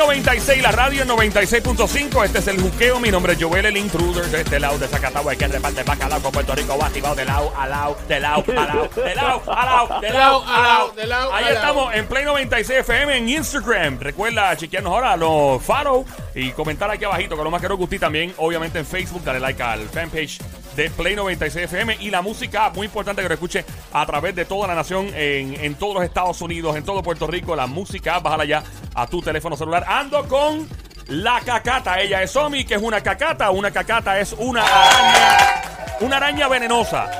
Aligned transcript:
96, 0.00 0.62
la 0.62 0.72
radio 0.72 1.02
en 1.02 1.08
96.5. 1.10 2.24
Este 2.24 2.38
es 2.38 2.48
el 2.48 2.58
juqueo. 2.58 2.98
Mi 3.00 3.10
nombre 3.10 3.34
es 3.34 3.42
Joel, 3.42 3.66
el 3.66 3.76
intruder 3.76 4.24
de 4.24 4.40
este 4.40 4.58
lado 4.58 4.78
de 4.78 4.88
Zacatagua, 4.88 5.36
que 5.36 5.46
reparte 5.46 5.82
bacalao 5.82 6.22
con 6.22 6.32
Puerto 6.32 6.54
Rico, 6.54 6.78
va 6.78 6.86
activado 6.86 7.14
de 7.14 7.26
lado 7.26 7.52
a 7.54 7.66
lado, 7.68 7.98
de 8.08 8.18
lado 8.18 8.42
a 8.48 8.52
lado, 8.52 8.88
de 8.96 9.14
lado 9.14 9.42
a 9.46 9.64
lado, 9.66 10.00
de 10.00 10.10
lado 10.14 10.44
a 10.46 10.62
lado. 10.62 10.92
de 10.92 11.06
lado 11.06 11.34
Ahí 11.34 11.44
estamos 11.52 11.94
en 11.94 12.06
Play 12.06 12.24
96 12.24 12.80
FM 12.80 13.16
en 13.18 13.28
Instagram. 13.28 14.00
Recuerda 14.00 14.56
chequearnos 14.56 14.90
ahora 14.90 15.16
los 15.18 15.62
follow 15.62 16.06
y 16.34 16.50
comentar 16.52 16.90
aquí 16.90 17.04
abajito 17.04 17.36
con 17.36 17.44
lo 17.44 17.50
más 17.50 17.60
que 17.60 17.68
nos 17.68 17.76
guste. 17.76 17.98
También, 17.98 18.32
obviamente, 18.38 18.78
en 18.78 18.86
Facebook, 18.86 19.22
dale 19.22 19.38
like 19.38 19.62
al 19.62 19.86
fanpage 19.86 20.38
de 20.80 20.88
Play 20.88 21.14
96 21.14 21.64
FM. 21.66 21.98
Y 22.00 22.10
la 22.10 22.22
música, 22.22 22.70
muy 22.70 22.86
importante 22.86 23.20
que 23.20 23.28
lo 23.28 23.34
escuche 23.34 23.66
a 23.92 24.06
través 24.06 24.34
de 24.34 24.46
toda 24.46 24.66
la 24.66 24.74
nación, 24.74 25.10
en, 25.14 25.62
en 25.62 25.74
todos 25.74 25.94
los 25.94 26.04
Estados 26.04 26.40
Unidos, 26.40 26.74
en 26.74 26.84
todo 26.84 27.02
Puerto 27.02 27.26
Rico. 27.26 27.54
La 27.54 27.66
música, 27.66 28.18
bájala 28.18 28.46
ya 28.46 28.62
a 28.94 29.06
tu 29.06 29.20
teléfono 29.20 29.56
celular. 29.58 29.84
Ando 29.86 30.26
con 30.26 30.66
la 31.08 31.40
cacata. 31.42 32.00
Ella 32.00 32.22
es 32.22 32.34
Omi, 32.34 32.64
que 32.64 32.76
es 32.76 32.82
una 32.82 33.02
cacata. 33.02 33.50
Una 33.50 33.70
cacata 33.70 34.18
es 34.18 34.32
una 34.38 34.62
araña, 34.62 35.62
una 36.00 36.16
araña 36.16 36.48
venenosa. 36.48 37.10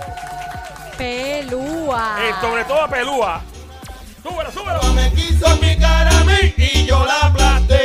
Pelúa. 0.97 2.17
Eh, 2.23 2.33
sobre 2.41 2.65
todo 2.65 2.89
pelúa. 2.89 3.43
Súbelo, 4.23 4.51
súbelo. 4.53 4.83
Me 4.95 5.13
quiso 5.13 5.55
mi 5.57 5.77
cara 5.77 6.19
a 6.19 6.25
mí 6.25 6.55
y 6.57 6.87
yo 6.87 7.05
la 7.05 7.27
aplasté. 7.27 7.80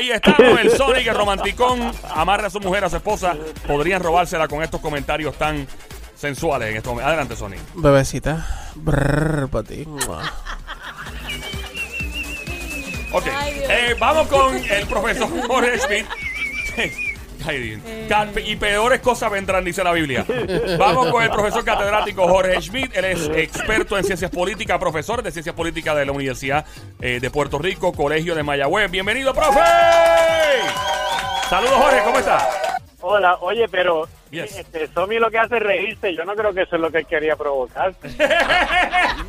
Ahí 0.00 0.10
estamos, 0.12 0.58
el 0.58 0.70
Sonic, 0.70 1.06
el 1.08 1.14
romanticón, 1.14 1.92
amarra 2.14 2.46
a 2.46 2.50
su 2.50 2.58
mujer, 2.58 2.82
a 2.84 2.88
su 2.88 2.96
esposa. 2.96 3.36
Podrían 3.66 4.02
robársela 4.02 4.48
con 4.48 4.62
estos 4.62 4.80
comentarios 4.80 5.36
tan 5.36 5.66
sensuales 6.16 6.70
en 6.70 6.78
estos 6.78 6.90
momentos. 6.92 7.08
Adelante, 7.08 7.36
Sonic. 7.36 7.60
Bebecita. 7.74 8.72
Brrr, 8.76 9.50
para 9.50 9.68
ti. 9.68 9.86
Ok, 13.12 13.24
Ay, 13.26 13.62
eh, 13.68 13.96
vamos 14.00 14.26
con 14.28 14.56
el 14.56 14.86
profesor 14.86 15.28
Jorge 15.46 15.78
Schmidt. 15.78 16.06
Y 18.44 18.56
peores 18.56 19.00
cosas 19.00 19.30
vendrán, 19.30 19.64
dice 19.64 19.82
la 19.82 19.92
Biblia. 19.92 20.24
Vamos 20.78 21.10
con 21.10 21.22
el 21.22 21.30
profesor 21.30 21.64
catedrático 21.64 22.28
Jorge 22.28 22.60
Schmidt. 22.60 22.96
Él 22.96 23.04
es 23.06 23.30
experto 23.34 23.96
en 23.96 24.04
ciencias 24.04 24.30
políticas, 24.30 24.78
profesor 24.78 25.22
de 25.22 25.30
ciencias 25.30 25.54
políticas 25.54 25.96
de 25.96 26.06
la 26.06 26.12
Universidad 26.12 26.64
eh, 27.00 27.18
de 27.20 27.30
Puerto 27.30 27.58
Rico, 27.58 27.92
Colegio 27.92 28.34
de 28.34 28.42
Mayagüez. 28.42 28.90
Bienvenido, 28.90 29.32
profe. 29.32 29.60
Saludos, 31.48 31.74
Jorge, 31.74 32.02
¿cómo 32.04 32.18
está? 32.18 32.48
Hola, 33.00 33.38
oye, 33.40 33.66
pero 33.68 34.06
Yes. 34.30 34.58
este, 34.58 34.86
Somi 34.94 35.18
lo 35.18 35.28
que 35.30 35.38
hace 35.38 35.56
es 35.56 35.62
reírse. 35.62 36.14
Yo 36.14 36.24
no 36.24 36.34
creo 36.34 36.54
que 36.54 36.62
eso 36.62 36.76
es 36.76 36.82
lo 36.82 36.90
que 36.90 36.98
él 36.98 37.06
quería 37.06 37.36
provocar. 37.36 37.94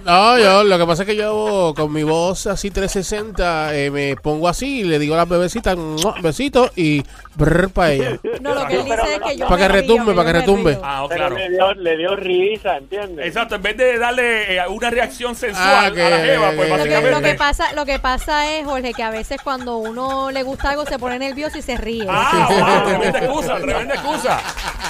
No, 0.03 0.39
yo, 0.39 0.63
lo 0.63 0.79
que 0.79 0.85
pasa 0.87 1.03
es 1.03 1.09
que 1.09 1.15
yo 1.15 1.73
con 1.75 1.93
mi 1.93 2.01
voz 2.01 2.47
así 2.47 2.71
360 2.71 3.75
eh, 3.75 3.91
me 3.91 4.15
pongo 4.15 4.47
así 4.47 4.79
y 4.79 4.83
le 4.83 4.97
digo 4.97 5.13
a 5.13 5.17
las 5.17 5.29
bebecitas, 5.29 5.77
besitos 6.23 6.71
y 6.75 7.03
brrr 7.35 7.69
para 7.69 7.91
ella. 7.91 8.19
No, 8.41 8.53
lo 8.55 8.67
que 8.67 8.75
él 8.75 8.83
dice 8.85 9.13
es 9.15 9.19
que 9.21 9.37
yo 9.37 9.47
Pa' 9.47 9.55
me 9.55 9.61
que 9.61 9.67
retumbe, 9.67 10.11
yo 10.11 10.15
pa' 10.15 10.25
que 10.25 10.33
retumbe. 10.33 10.71
río. 10.73 10.81
Ah, 10.83 11.03
oh, 11.03 11.09
claro. 11.09 11.35
le, 11.37 11.49
dio, 11.49 11.73
le 11.73 11.97
dio 11.97 12.15
risa, 12.15 12.77
¿entiendes? 12.77 13.25
Exacto, 13.25 13.55
en 13.55 13.61
vez 13.61 13.77
de 13.77 13.97
darle 13.97 14.55
eh, 14.57 14.67
una 14.67 14.89
reacción 14.89 15.35
sensual 15.35 15.65
Ah, 15.65 15.85
a 16.07 16.09
la 16.09 16.17
jeva, 16.19 16.51
pues 16.55 16.57
que- 16.57 16.57
Lo 16.57 16.65
que, 16.65 16.69
básicamente... 16.71 17.11
lo 17.11 17.21
que 17.21 17.33
pasa, 17.35 17.73
lo 17.73 17.85
que 17.85 17.99
pasa 17.99 18.51
es, 18.51 18.65
Jorge, 18.65 18.93
que 18.93 19.03
a 19.03 19.11
veces 19.11 19.39
cuando 19.43 19.77
uno 19.77 20.31
le 20.31 20.43
gusta 20.43 20.71
algo 20.71 20.85
se 20.85 20.99
pone 20.99 21.19
nervioso 21.19 21.57
y 21.57 21.61
se 21.61 21.77
ríe. 21.77 22.05
Ah, 22.09 22.47
wow, 22.49 22.87
tremenda 22.89 23.19
excusa, 23.19 23.55
tremenda 23.59 23.93
excusa. 23.95 24.39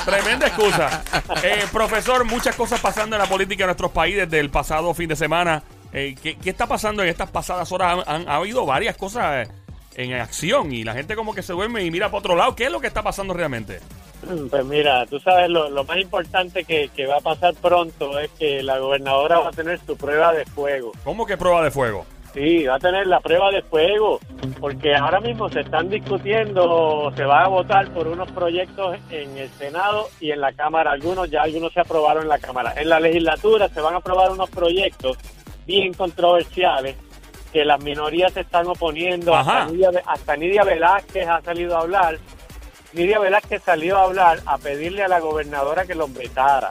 Tremenda 0.06 0.47
excusa. 0.47 1.03
Eh, 1.44 1.64
profesor, 1.72 2.25
muchas 2.25 2.56
cosas 2.56 2.80
pasando 2.80 3.16
en 3.16 3.22
la 3.22 3.28
política 3.28 3.64
de 3.64 3.67
nuestros 3.67 3.92
países 3.92 4.22
desde 4.30 4.39
el 4.39 4.50
pasado 4.50 4.94
fin 4.94 5.08
de 5.09 5.16
semana. 5.16 5.62
Eh, 5.94 6.16
¿qué, 6.23 6.38
qué 6.38 6.50
está 6.50 6.67
pasando 6.67 7.03
en 7.03 7.09
estas 7.09 7.30
pasadas 7.30 7.69
horas? 7.72 8.00
Han, 8.08 8.22
han- 8.22 8.30
ha 8.30 8.36
habido 8.38 8.66
varias 8.66 8.95
cosas 8.95 9.45
eh, 9.47 9.52
en 9.95 10.14
acción 10.14 10.72
y 10.72 10.84
la 10.84 10.94
gente 10.94 11.16
como 11.16 11.34
que 11.34 11.42
se 11.42 11.53
duerme 11.53 11.84
y 11.84 11.92
mira 11.92 12.08
para 12.08 12.20
otro 12.20 12.36
lado. 12.36 12.56
¿Qué 12.56 12.66
es 12.66 12.72
lo 12.72 12.80
que 12.80 12.88
está 12.88 13.03
pasando 13.03 13.34
realmente? 13.34 13.80
Pues 14.50 14.66
mira, 14.66 15.06
tú 15.07 15.19
sabes, 15.19 15.50
lo, 15.50 15.69
lo 15.69 15.84
más 15.84 15.97
importante 15.97 16.63
que, 16.63 16.90
que 16.90 17.07
va 17.07 17.18
a 17.18 17.22
pasar 17.22 17.56
pronto 17.56 18.19
es 18.19 18.30
que 18.31 18.62
la 18.62 18.78
gobernadora 18.78 19.40
va 19.40 19.50
a 19.50 19.51
tener 19.51 19.80
su 19.80 19.97
prueba 19.97 20.31
de 20.34 20.46
fuego. 20.46 20.91
¿Cómo 21.03 21.25
que 21.25 21.38
prueba 21.38 21.63
de 21.63 21.72
fuego? 21.72 22.06
Sí, 22.34 22.63
va 22.63 22.75
a 22.75 22.80
tener 22.80 23.07
la 23.07 23.19
prueba 23.19 23.51
de 23.51 23.62
fuego, 23.62 24.19
porque 24.62 24.96
ahora 24.96 25.19
mismo 25.19 25.50
se 25.50 25.62
están 25.62 25.90
discutiendo, 25.90 27.12
se 27.18 27.25
va 27.25 27.44
a 27.44 27.50
votar 27.50 27.91
por 27.94 28.07
unos 28.07 28.31
proyectos 28.31 28.97
en 29.09 29.38
el 29.38 29.50
Senado 29.50 30.07
y 30.22 30.31
en 30.31 30.40
la 30.40 30.53
Cámara. 30.53 30.91
Algunos 30.91 31.30
ya 31.30 31.41
algunos 31.41 31.74
se 31.74 31.81
aprobaron 31.81 32.24
en 32.24 32.30
la 32.30 32.40
Cámara. 32.40 32.74
En 32.78 32.88
la 32.88 33.01
legislatura 33.01 33.68
se 33.68 33.81
van 33.81 33.96
a 33.96 33.97
aprobar 33.97 34.31
unos 34.31 34.50
proyectos 34.50 35.18
bien 35.66 35.94
controversiales 35.94 36.96
que 37.51 37.66
las 37.66 37.81
minorías 37.84 38.34
se 38.34 38.41
están 38.41 38.67
oponiendo. 38.67 39.35
Hasta 39.35 39.66
Nidia, 39.66 39.91
hasta 40.06 40.35
Nidia 40.35 40.63
Velázquez 40.63 41.28
ha 41.28 41.41
salido 41.41 41.78
a 41.78 41.81
hablar. 41.81 42.17
Nidia 42.94 43.19
Velázquez 43.19 43.62
salió 43.63 43.97
a 43.97 44.03
hablar 44.03 44.39
a 44.45 44.57
pedirle 44.57 45.03
a 45.03 45.07
la 45.07 45.19
gobernadora 45.19 45.85
que 45.85 45.95
los 45.95 46.13
vetara. 46.13 46.69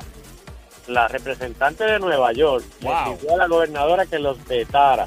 La 0.86 1.08
representante 1.08 1.84
de 1.84 1.98
Nueva 1.98 2.32
York 2.32 2.64
le 2.80 2.90
pidió 3.16 3.34
a 3.34 3.36
la 3.36 3.46
gobernadora 3.46 4.06
que 4.06 4.18
los 4.18 4.42
vetara. 4.46 5.06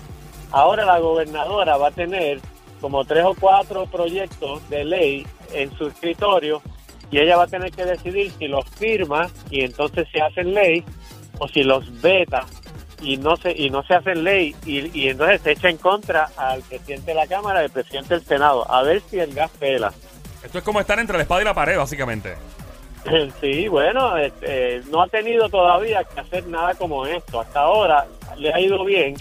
Ahora 0.51 0.85
la 0.85 1.00
gobernadora 1.00 1.78
va 1.78 1.88
a 1.88 1.91
tener 1.91 2.40
como 2.79 3.05
tres 3.05 3.25
o 3.25 3.34
cuatro 3.34 3.85
proyectos 3.88 4.67
de 4.69 4.84
ley 4.84 5.28
en 5.53 5.75
su 5.78 5.88
escritorio 5.88 6.61
y 7.11 7.19
ella 7.19 7.38
va 7.38 7.44
a 7.44 7.47
tener 7.47 7.72
que 7.72 7.85
decidir 7.85 8.31
si 8.38 8.47
los 8.47 8.66
firma 8.72 9.29
y 9.50 9.61
entonces 9.61 10.07
se 10.11 10.22
hacen 10.22 10.53
ley 10.53 10.84
o 11.40 11.47
si 11.47 11.63
los 11.63 12.01
veta 12.01 12.45
y 13.03 13.18
no 13.18 13.36
se 13.36 13.52
y 13.52 13.69
no 13.69 13.84
se 13.84 13.94
hacen 13.94 14.24
ley 14.24 14.56
y, 14.66 14.97
y 15.00 15.09
entonces 15.09 15.41
se 15.41 15.52
echa 15.52 15.69
en 15.69 15.78
contra 15.78 16.30
al 16.38 16.62
presidente 16.64 17.12
de 17.12 17.16
la 17.16 17.28
Cámara 17.28 17.62
y 17.62 17.66
al 17.66 17.72
presidente 17.72 18.16
del 18.16 18.24
Senado 18.24 18.69
a 18.72 18.81
ver 18.81 19.02
si 19.09 19.19
el 19.19 19.34
gas 19.34 19.52
pela. 19.59 19.94
Esto 20.44 20.58
es 20.58 20.64
como 20.64 20.80
estar 20.80 21.00
entre 21.00 21.18
la 21.18 21.24
espada 21.24 21.41
y 21.41 21.46
la 21.46 21.53
pared, 21.53 21.78
básicamente. 21.78 22.36
Sí, 23.41 23.68
bueno, 23.68 24.18
este, 24.18 24.81
no 24.90 25.02
ha 25.02 25.08
tenido 25.08 25.50
todavía 25.50 26.03
que 26.06 26.22
hacer 26.22 26.47
nada 26.47 26.74
como 26.75 27.06
esto. 27.06 27.41
Hasta 27.41 27.59
ahora 27.59 28.06
le 28.38 28.53
ha 28.53 28.59
ido 28.59 28.84
bien, 28.86 29.16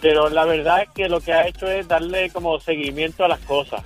pero 0.00 0.28
la 0.30 0.44
verdad 0.44 0.82
es 0.82 0.88
que 0.94 1.08
lo 1.08 1.20
que 1.20 1.32
ha 1.32 1.46
hecho 1.46 1.66
es 1.70 1.86
darle 1.86 2.30
como 2.30 2.58
seguimiento 2.60 3.24
a 3.24 3.28
las 3.28 3.40
cosas. 3.40 3.82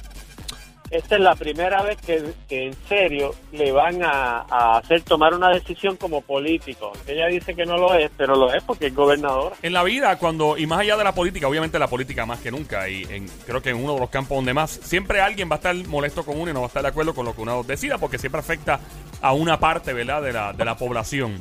Esta 0.91 1.15
es 1.15 1.21
la 1.21 1.37
primera 1.37 1.83
vez 1.83 1.99
que, 1.99 2.67
en 2.67 2.75
serio 2.89 3.33
le 3.53 3.71
van 3.71 4.03
a, 4.03 4.45
a 4.51 4.79
hacer 4.79 5.03
tomar 5.03 5.35
una 5.35 5.51
decisión 5.51 5.97
como 5.97 6.21
político. 6.21 6.93
Ella 7.07 7.27
dice 7.29 7.55
que 7.55 7.65
no 7.65 7.77
lo 7.77 7.95
es, 7.95 8.11
pero 8.17 8.35
lo 8.35 8.53
es 8.53 8.63
porque 8.65 8.89
es 8.89 8.95
gobernadora. 8.95 9.55
En 9.63 9.73
la 9.73 9.85
vida, 9.85 10.19
cuando, 10.19 10.59
y 10.59 10.67
más 10.67 10.81
allá 10.81 10.97
de 10.97 11.05
la 11.05 11.15
política, 11.15 11.47
obviamente 11.47 11.79
la 11.79 11.87
política 11.87 12.27
más 12.27 12.41
que 12.41 12.51
nunca, 12.51 12.89
y 12.89 13.05
en, 13.05 13.29
creo 13.47 13.63
que 13.63 13.71
en 13.71 13.77
uno 13.77 13.95
de 13.95 14.01
los 14.01 14.11
campos 14.11 14.37
donde 14.37 14.53
más, 14.53 14.71
siempre 14.71 15.21
alguien 15.21 15.49
va 15.49 15.55
a 15.55 15.59
estar 15.59 15.77
molesto 15.87 16.25
con 16.25 16.41
uno 16.41 16.51
y 16.51 16.55
no 16.55 16.61
va 16.61 16.67
a 16.67 16.69
estar 16.69 16.83
de 16.83 16.89
acuerdo 16.89 17.15
con 17.15 17.25
lo 17.25 17.37
que 17.37 17.43
uno 17.43 17.63
decida, 17.63 17.99
porque 17.99 18.19
siempre 18.19 18.41
afecta 18.41 18.81
a 19.23 19.33
una 19.33 19.61
parte, 19.61 19.93
¿verdad?, 19.93 20.23
de 20.23 20.33
la, 20.33 20.53
de 20.53 20.65
la 20.65 20.77
población. 20.77 21.41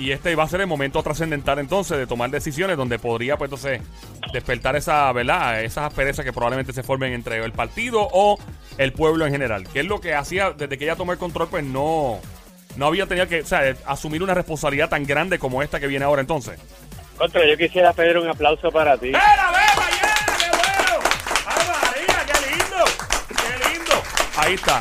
Y 0.00 0.12
este 0.12 0.34
va 0.34 0.44
a 0.44 0.48
ser 0.48 0.62
el 0.62 0.66
momento 0.66 1.02
trascendental 1.02 1.58
entonces 1.58 1.98
de 1.98 2.06
tomar 2.06 2.30
decisiones 2.30 2.78
donde 2.78 2.98
podría, 2.98 3.36
pues 3.36 3.48
entonces, 3.48 3.82
despertar 4.32 4.74
esa, 4.74 5.12
¿verdad?, 5.12 5.62
esas 5.62 5.84
asperezas 5.84 6.24
que 6.24 6.32
probablemente 6.32 6.72
se 6.72 6.82
formen 6.82 7.12
entre 7.12 7.44
el 7.44 7.52
partido 7.52 8.08
o 8.10 8.38
el 8.78 8.94
pueblo 8.94 9.26
en 9.26 9.32
general. 9.32 9.68
Que 9.68 9.80
es 9.80 9.86
lo 9.86 10.00
que 10.00 10.14
hacía 10.14 10.52
desde 10.52 10.78
que 10.78 10.84
ella 10.84 10.96
tomó 10.96 11.12
el 11.12 11.18
control, 11.18 11.48
pues 11.48 11.64
no, 11.64 12.18
no 12.76 12.86
había 12.86 13.04
tenido 13.04 13.28
que, 13.28 13.42
o 13.42 13.46
sea, 13.46 13.76
asumir 13.84 14.22
una 14.22 14.32
responsabilidad 14.32 14.88
tan 14.88 15.04
grande 15.04 15.38
como 15.38 15.62
esta 15.62 15.78
que 15.78 15.86
viene 15.86 16.06
ahora 16.06 16.22
entonces. 16.22 16.58
Contra, 17.18 17.46
yo 17.46 17.58
quisiera 17.58 17.92
pedir 17.92 18.16
un 18.16 18.26
aplauso 18.26 18.72
para 18.72 18.96
ti. 18.96 19.08
¡Mira, 19.08 19.50
beba, 19.50 19.90
yeah! 19.90 20.36
¡Qué 20.38 20.48
bueno! 20.48 20.98
¡Ay, 21.44 21.66
María, 21.68 22.26
qué 22.26 22.50
lindo! 22.50 22.84
¡Qué 23.28 23.68
lindo! 23.68 24.02
Ahí 24.38 24.54
está. 24.54 24.80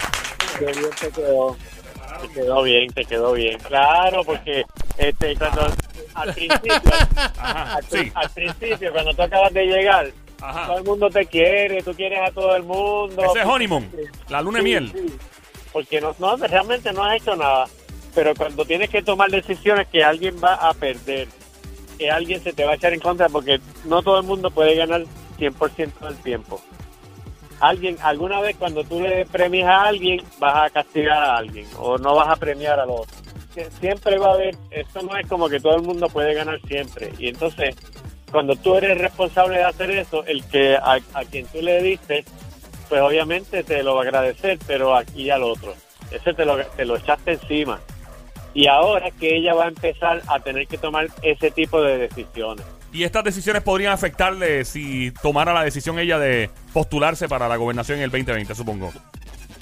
Qué 0.58 0.66
bien 0.66 0.90
te 0.98 1.12
quedó. 1.12 1.58
Te 2.22 2.28
quedó 2.34 2.64
bien, 2.64 2.94
te 2.94 3.04
quedó 3.04 3.34
bien. 3.34 3.60
Claro, 3.60 4.24
porque 4.24 4.64
este 4.98 5.36
cuando 5.38 5.68
al 6.16 6.34
principio, 6.34 6.74
Ajá, 7.38 7.76
al, 7.76 7.84
sí. 7.86 8.12
al 8.14 8.30
principio 8.32 8.92
cuando 8.92 9.14
tú 9.14 9.22
acabas 9.22 9.54
de 9.54 9.66
llegar, 9.66 10.12
Ajá. 10.42 10.68
todo 10.68 10.78
el 10.80 10.84
mundo 10.84 11.10
te 11.10 11.26
quiere, 11.26 11.82
tú 11.84 11.94
quieres 11.94 12.20
a 12.28 12.32
todo 12.32 12.56
el 12.56 12.64
mundo. 12.64 13.24
Ese 13.24 13.40
es 13.40 13.46
honeymoon, 13.46 13.90
la 14.30 14.42
luna 14.42 14.60
de 14.60 14.64
Sí, 14.64 14.70
miel. 14.70 14.92
sí. 14.94 15.18
Porque 15.72 16.02
no, 16.02 16.16
no, 16.20 16.36
realmente 16.38 16.92
no 16.94 17.04
has 17.06 17.22
hecho 17.22 17.36
nada. 17.36 17.66
Pero 18.16 18.34
cuando 18.36 18.66
tienes 18.66 18.90
que 18.90 19.04
tomar 19.04 19.30
decisiones 19.30 19.88
que 19.88 20.04
alguien 20.04 20.36
va 20.44 20.56
a 20.56 20.74
perder, 20.74 21.28
que 21.98 22.10
alguien 22.10 22.42
se 22.42 22.54
te 22.54 22.66
va 22.66 22.72
a 22.72 22.76
echar 22.76 22.92
en 22.94 23.00
contra, 23.00 23.30
porque 23.30 23.60
no 23.86 24.02
todo 24.02 24.18
el 24.20 24.26
mundo 24.26 24.50
puede 24.50 24.76
ganar 24.76 25.04
100% 25.38 26.00
del 26.00 26.16
tiempo. 26.18 26.60
Alguien, 27.60 27.98
alguna 28.02 28.40
vez 28.42 28.56
cuando 28.58 28.84
tú 28.84 29.02
le 29.02 29.26
premias 29.26 29.68
a 29.68 29.84
alguien, 29.84 30.22
vas 30.40 30.56
a 30.66 30.70
castigar 30.72 31.22
a 31.22 31.38
alguien 31.38 31.68
o 31.78 31.98
no 31.98 32.16
vas 32.16 32.30
a 32.30 32.36
premiar 32.38 32.80
al 32.80 32.90
otro. 32.90 33.16
Sie- 33.66 33.80
Siempre 33.80 34.18
va 34.18 34.32
a 34.32 34.34
haber, 34.34 34.56
esto 34.72 35.02
no 35.02 35.16
es 35.18 35.28
como 35.28 35.50
que 35.50 35.60
todo 35.60 35.76
el 35.76 35.82
mundo 35.84 36.08
puede 36.10 36.34
ganar 36.34 36.60
siempre. 36.68 37.12
Y 37.18 37.28
entonces, 37.30 37.76
cuando 38.32 38.56
tú 38.56 38.76
eres 38.76 38.98
responsable 38.98 39.58
de 39.58 39.64
hacer 39.64 39.92
eso, 39.92 40.24
el 40.26 40.44
que 40.46 40.76
a, 40.76 41.00
quien 41.30 41.46
tú 41.48 41.62
le 41.62 41.82
diste, 41.82 42.24
pues 42.88 43.02
obviamente 43.02 43.64
te 43.64 43.84
lo 43.84 43.96
va 43.96 44.02
a 44.02 44.04
agradecer, 44.06 44.60
pero 44.68 44.96
aquí 44.96 45.30
al 45.30 45.44
otro. 45.44 45.74
Ese 46.12 46.34
te 46.34 46.46
lo, 46.46 46.58
te 46.66 46.86
lo 46.86 46.98
echaste 46.98 47.34
encima. 47.34 47.80
Y 48.54 48.68
ahora 48.68 49.12
que 49.12 49.36
ella 49.38 49.54
va 49.54 49.66
a 49.66 49.68
empezar 49.68 50.22
a 50.28 50.40
tener 50.40 50.68
que 50.68 50.78
tomar 50.78 51.08
ese 51.22 51.52
tipo 51.52 51.82
de 51.82 51.98
decisiones. 52.00 52.66
Y 52.92 53.04
estas 53.04 53.24
decisiones 53.24 53.62
podrían 53.62 53.94
afectarle 53.94 54.66
si 54.66 55.12
tomara 55.22 55.54
la 55.54 55.64
decisión 55.64 56.00
ella 56.00 56.18
de 56.18 56.50
postularse 56.74 57.28
para 57.30 57.48
la 57.48 57.56
gobernación 57.58 58.00
en 58.00 58.06
el 58.06 58.10
2020, 58.10 58.56
supongo. 58.56 58.92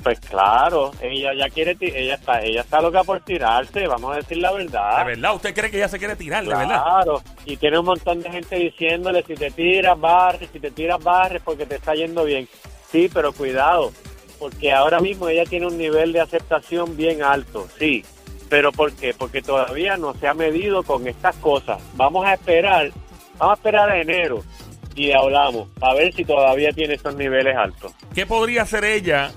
Pues 0.04 0.20
claro, 0.20 0.92
ella 1.02 1.34
ya 1.34 1.50
quiere, 1.50 1.76
ella 1.80 2.16
está, 2.16 2.42
ella 2.42 2.62
está 2.62 2.82
loca 2.82 3.04
por 3.04 3.20
tirarse, 3.22 3.88
vamos 3.88 4.14
a 4.14 4.18
decir 4.18 4.38
la 4.38 4.52
verdad. 4.52 5.00
¿De 5.00 5.16
verdad? 5.16 5.36
¿Usted 5.36 5.54
cree 5.54 5.72
que 5.72 5.78
ella 5.78 5.90
se 5.90 6.00
quiere 6.00 6.16
tirar, 6.16 6.44
de 6.44 6.50
verdad? 6.50 6.84
Claro, 6.84 7.22
y 7.46 7.58
tiene 7.58 7.80
un 7.80 7.86
montón 7.86 8.22
de 8.22 8.32
gente 8.32 8.56
diciéndole 8.56 9.24
si 9.24 9.36
te 9.36 9.52
tiras, 9.52 10.00
barres, 10.00 10.50
si 10.54 10.60
te 10.60 10.72
tiras, 10.72 11.04
barres 11.04 11.42
porque 11.44 11.66
te 11.66 11.76
está 11.76 11.94
yendo 11.96 12.24
bien. 12.24 12.48
Sí, 12.92 13.10
pero 13.14 13.34
cuidado, 13.34 13.92
porque 14.40 14.72
ahora 14.72 15.00
mismo 15.00 15.28
ella 15.28 15.44
tiene 15.44 15.68
un 15.68 15.78
nivel 15.78 16.14
de 16.14 16.22
aceptación 16.22 16.96
bien 16.96 17.22
alto, 17.22 17.68
sí. 17.78 18.06
¿Pero 18.50 18.72
por 18.72 18.94
qué? 18.94 19.14
Porque 19.14 19.42
todavía 19.42 19.98
no 19.98 20.14
se 20.14 20.28
ha 20.28 20.34
medido 20.34 20.84
con 20.84 21.06
estas 21.06 21.36
cosas. 21.38 21.82
Vamos 21.96 22.26
a 22.26 22.34
esperar, 22.34 22.92
vamos 23.38 23.56
a 23.56 23.58
esperar 23.58 23.90
a 23.90 24.00
enero 24.00 24.42
y 24.96 25.12
hablamos, 25.12 25.68
a 25.82 25.94
ver 25.94 26.14
si 26.14 26.26
todavía 26.26 26.72
tiene 26.72 26.96
esos 26.96 27.16
niveles 27.16 27.56
altos. 27.56 27.92
¿Qué 28.16 28.26
podría 28.26 28.64
hacer 28.64 28.84
ella 28.84 29.32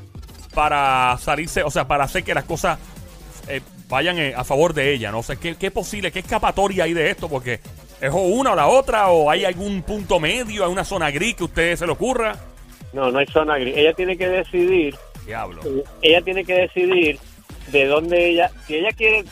para 0.54 1.16
salirse, 1.18 1.62
o 1.62 1.70
sea, 1.70 1.86
para 1.86 2.04
hacer 2.04 2.24
que 2.24 2.34
las 2.34 2.44
cosas 2.44 2.78
eh, 3.48 3.60
vayan 3.88 4.18
eh, 4.18 4.34
a 4.36 4.44
favor 4.44 4.74
de 4.74 4.92
ella? 4.92 5.10
¿no? 5.10 5.20
O 5.20 5.22
sea, 5.22 5.36
¿qué, 5.36 5.56
qué 5.56 5.70
posible, 5.70 6.12
qué 6.12 6.20
escapatoria 6.20 6.84
hay 6.84 6.92
de 6.92 7.10
esto? 7.10 7.28
Porque 7.28 7.60
es 8.00 8.10
o 8.10 8.18
una 8.18 8.52
o 8.52 8.56
la 8.56 8.66
otra, 8.66 9.08
o 9.08 9.30
hay 9.30 9.44
algún 9.44 9.82
punto 9.82 10.18
medio, 10.18 10.64
hay 10.64 10.72
una 10.72 10.84
zona 10.84 11.10
gris 11.10 11.34
que 11.34 11.42
a 11.42 11.46
usted 11.46 11.76
se 11.76 11.86
le 11.86 11.92
ocurra. 11.92 12.36
No, 12.92 13.10
no 13.10 13.18
hay 13.18 13.26
zona 13.26 13.58
gris. 13.58 13.76
Ella 13.76 13.92
tiene 13.92 14.16
que 14.16 14.28
decidir 14.28 14.96
Diablo. 15.26 15.60
ella 16.02 16.22
tiene 16.22 16.44
que 16.44 16.54
decidir 16.54 17.18
de 17.68 17.86
dónde 17.86 18.30
ella, 18.30 18.50
si 18.66 18.76
ella 18.76 18.90
quiere 18.96 19.24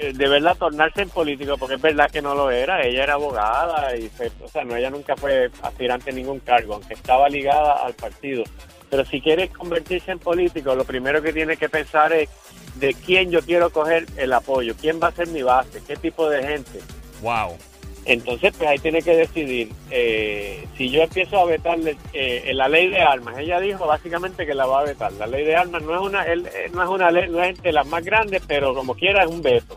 eh, 0.00 0.12
de 0.12 0.28
verdad 0.28 0.56
tornarse 0.56 1.02
en 1.02 1.10
político, 1.10 1.56
porque 1.56 1.76
es 1.76 1.80
verdad 1.80 2.10
que 2.10 2.22
no 2.22 2.34
lo 2.34 2.50
era, 2.50 2.82
ella 2.82 3.04
era 3.04 3.14
abogada 3.14 3.96
y 3.96 4.10
o 4.42 4.48
sea, 4.48 4.64
no, 4.64 4.76
ella 4.76 4.90
nunca 4.90 5.16
fue 5.16 5.50
aspirante 5.62 6.10
a 6.10 6.14
ningún 6.14 6.40
cargo, 6.40 6.74
aunque 6.74 6.94
estaba 6.94 7.28
ligada 7.28 7.84
al 7.84 7.94
partido. 7.94 8.44
Pero 8.90 9.04
si 9.04 9.20
quiere 9.20 9.48
convertirse 9.48 10.10
en 10.10 10.18
político, 10.18 10.74
lo 10.74 10.84
primero 10.84 11.20
que 11.22 11.32
tiene 11.32 11.56
que 11.56 11.68
pensar 11.68 12.12
es 12.12 12.28
de 12.76 12.94
quién 12.94 13.30
yo 13.30 13.40
quiero 13.42 13.70
coger 13.70 14.06
el 14.16 14.32
apoyo, 14.32 14.74
quién 14.80 15.00
va 15.02 15.08
a 15.08 15.12
ser 15.12 15.28
mi 15.28 15.42
base, 15.42 15.82
qué 15.86 15.96
tipo 15.96 16.28
de 16.28 16.42
gente. 16.42 16.80
Wow. 17.22 17.56
Entonces, 18.04 18.54
pues 18.56 18.70
ahí 18.70 18.78
tiene 18.78 19.02
que 19.02 19.16
decidir. 19.16 19.70
eh, 19.90 20.66
si 20.78 20.88
yo 20.88 21.02
empiezo 21.02 21.38
a 21.38 21.44
vetarle 21.44 21.96
eh, 22.14 22.50
la 22.54 22.68
ley 22.68 22.88
de 22.88 23.00
armas, 23.00 23.36
ella 23.38 23.60
dijo 23.60 23.86
básicamente 23.86 24.46
que 24.46 24.54
la 24.54 24.64
va 24.64 24.80
a 24.80 24.84
vetar. 24.84 25.12
La 25.12 25.26
ley 25.26 25.44
de 25.44 25.56
armas 25.56 25.82
no 25.82 25.94
es 25.94 26.00
una, 26.00 26.24
eh, 26.26 26.70
no 26.72 26.82
es 26.82 26.88
una 26.88 27.10
ley, 27.10 27.28
no 27.28 27.42
es 27.42 27.60
de 27.60 27.72
las 27.72 27.86
más 27.86 28.02
grandes, 28.02 28.42
pero 28.46 28.74
como 28.74 28.94
quiera 28.94 29.24
es 29.24 29.28
un 29.28 29.42
veto. 29.42 29.76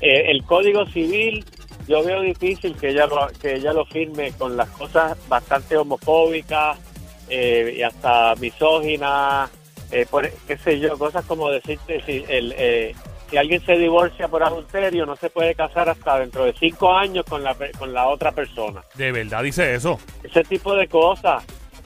Eh, 0.00 0.30
el 0.30 0.44
Código 0.44 0.86
Civil, 0.86 1.44
yo 1.86 2.02
veo 2.02 2.22
difícil 2.22 2.74
que 2.76 2.88
ella 2.88 3.06
lo, 3.06 3.28
que 3.40 3.56
ella 3.56 3.74
lo 3.74 3.84
firme 3.84 4.32
con 4.32 4.56
las 4.56 4.70
cosas 4.70 5.18
bastante 5.28 5.76
homofóbicas 5.76 6.78
eh, 7.28 7.74
y 7.78 7.82
hasta 7.82 8.34
misóginas, 8.36 9.50
eh, 9.90 10.06
por, 10.10 10.28
qué 10.30 10.56
sé 10.58 10.78
yo, 10.78 10.96
cosas 10.98 11.24
como 11.24 11.50
decirte 11.50 12.02
si 12.04 12.24
el 12.28 12.54
eh, 12.56 12.94
si 13.30 13.38
alguien 13.38 13.64
se 13.64 13.72
divorcia 13.78 14.28
por 14.28 14.42
adulterio 14.42 15.06
no 15.06 15.16
se 15.16 15.30
puede 15.30 15.54
casar 15.54 15.88
hasta 15.88 16.18
dentro 16.18 16.44
de 16.44 16.52
cinco 16.52 16.92
años 16.94 17.24
con 17.28 17.42
la 17.42 17.56
con 17.78 17.92
la 17.92 18.06
otra 18.08 18.32
persona. 18.32 18.82
De 18.94 19.10
verdad 19.10 19.42
dice 19.42 19.74
eso. 19.74 19.98
Ese 20.22 20.44
tipo 20.44 20.74
de 20.76 20.86
cosas, 20.86 21.42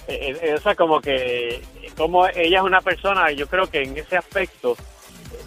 eh, 0.08 0.36
eh, 0.42 0.54
o 0.54 0.60
sea, 0.60 0.74
como 0.74 1.00
que 1.00 1.62
como 1.96 2.26
ella 2.26 2.58
es 2.58 2.64
una 2.64 2.80
persona, 2.80 3.30
yo 3.30 3.46
creo 3.46 3.68
que 3.68 3.82
en 3.82 3.96
ese 3.96 4.16
aspecto 4.16 4.76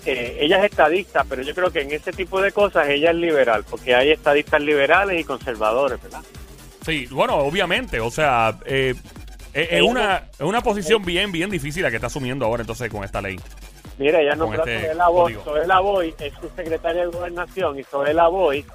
eh, 0.06 0.38
ella 0.40 0.60
es 0.60 0.72
estadista, 0.72 1.26
pero 1.28 1.42
yo 1.42 1.54
creo 1.54 1.72
que 1.72 1.82
en 1.82 1.92
ese 1.92 2.12
tipo 2.12 2.42
de 2.42 2.52
cosas 2.52 2.88
ella 2.88 3.12
es 3.12 3.18
liberal, 3.18 3.66
porque 3.70 3.96
hay 3.96 4.12
estadistas 4.12 4.62
liberales 4.62 5.20
y 5.20 5.24
conservadores, 5.24 6.02
¿verdad? 6.02 6.22
Sí, 6.86 7.08
bueno, 7.12 7.36
obviamente, 7.36 8.00
o 8.00 8.10
sea, 8.10 8.58
eh, 8.66 8.96
es, 9.54 9.72
es 9.72 9.82
una, 9.82 10.24
es 10.34 10.42
una 10.42 10.62
posición 10.62 11.04
bien, 11.04 11.32
bien 11.32 11.50
difícil 11.50 11.84
la 11.84 11.90
que 11.90 11.96
está 11.96 12.08
asumiendo 12.08 12.46
ahora 12.46 12.62
entonces 12.62 12.90
con 12.90 13.04
esta 13.04 13.22
ley. 13.22 13.40
Mira, 13.98 14.22
ella 14.22 14.32
Con 14.32 14.40
nombró 14.40 14.66
este 14.66 14.78
a 14.78 14.82
Soela 14.82 15.10
Boy, 15.10 15.34
código. 15.34 15.44
Soela 15.44 15.80
Boy 15.80 16.16
es 16.20 16.34
su 16.42 16.50
secretaria 16.56 17.02
de 17.02 17.08
gobernación 17.08 17.80
y 17.80 17.84
Soela 17.84 18.28
Boy 18.28 18.66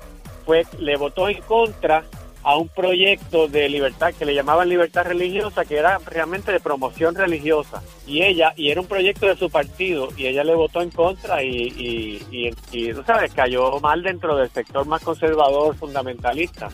fue, 0.44 0.67
le 0.79 0.97
votó 0.97 1.29
en 1.29 1.41
contra 1.43 2.05
a 2.43 2.56
un 2.56 2.69
proyecto 2.69 3.49
de 3.49 3.71
libertad 3.71 4.12
que 4.12 4.26
le 4.26 4.35
llamaban 4.35 4.69
libertad 4.69 5.05
religiosa, 5.06 5.65
que 5.65 5.79
era 5.79 5.99
realmente 6.05 6.53
de 6.53 6.61
promoción 6.61 7.15
religiosa. 7.15 7.82
Y 8.06 8.23
ella, 8.23 8.53
y 8.55 8.71
era 8.71 8.82
un 8.82 8.87
proyecto 8.87 9.26
de 9.26 9.37
su 9.37 9.49
partido, 9.49 10.11
y 10.15 10.26
ella 10.26 10.44
le 10.44 10.55
votó 10.55 10.82
en 10.82 10.91
contra 10.91 11.43
y, 11.43 11.49
y, 11.49 12.23
y, 12.31 12.50
y, 12.71 12.93
tú 12.93 13.03
sabes, 13.05 13.32
cayó 13.32 13.81
mal 13.81 14.03
dentro 14.03 14.37
del 14.37 14.50
sector 14.50 14.87
más 14.87 15.03
conservador 15.03 15.75
fundamentalista. 15.75 16.69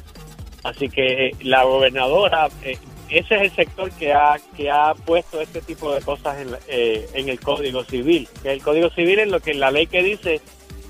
Así 0.65 0.89
que 0.89 1.29
eh, 1.29 1.37
la 1.43 1.63
gobernadora, 1.63 2.49
eh, 2.65 2.77
ese 3.11 3.37
es 3.37 3.43
el 3.43 3.51
sector 3.55 3.91
que 3.93 4.13
ha, 4.13 4.39
que 4.57 4.71
ha 4.71 4.95
puesto 4.95 5.41
este 5.41 5.61
tipo 5.61 5.93
de 5.95 6.01
cosas 6.01 6.39
en, 6.41 6.49
eh, 6.69 7.09
en 7.15 7.29
el 7.29 7.41
Código 7.41 7.85
Civil. 7.85 8.29
Que 8.43 8.53
el 8.53 8.63
Código 8.63 8.91
Civil 8.91 9.19
es 9.21 9.29
lo 9.29 9.41
que 9.41 9.55
la 9.55 9.71
ley 9.71 9.87
que 9.87 10.03
dice 10.03 10.41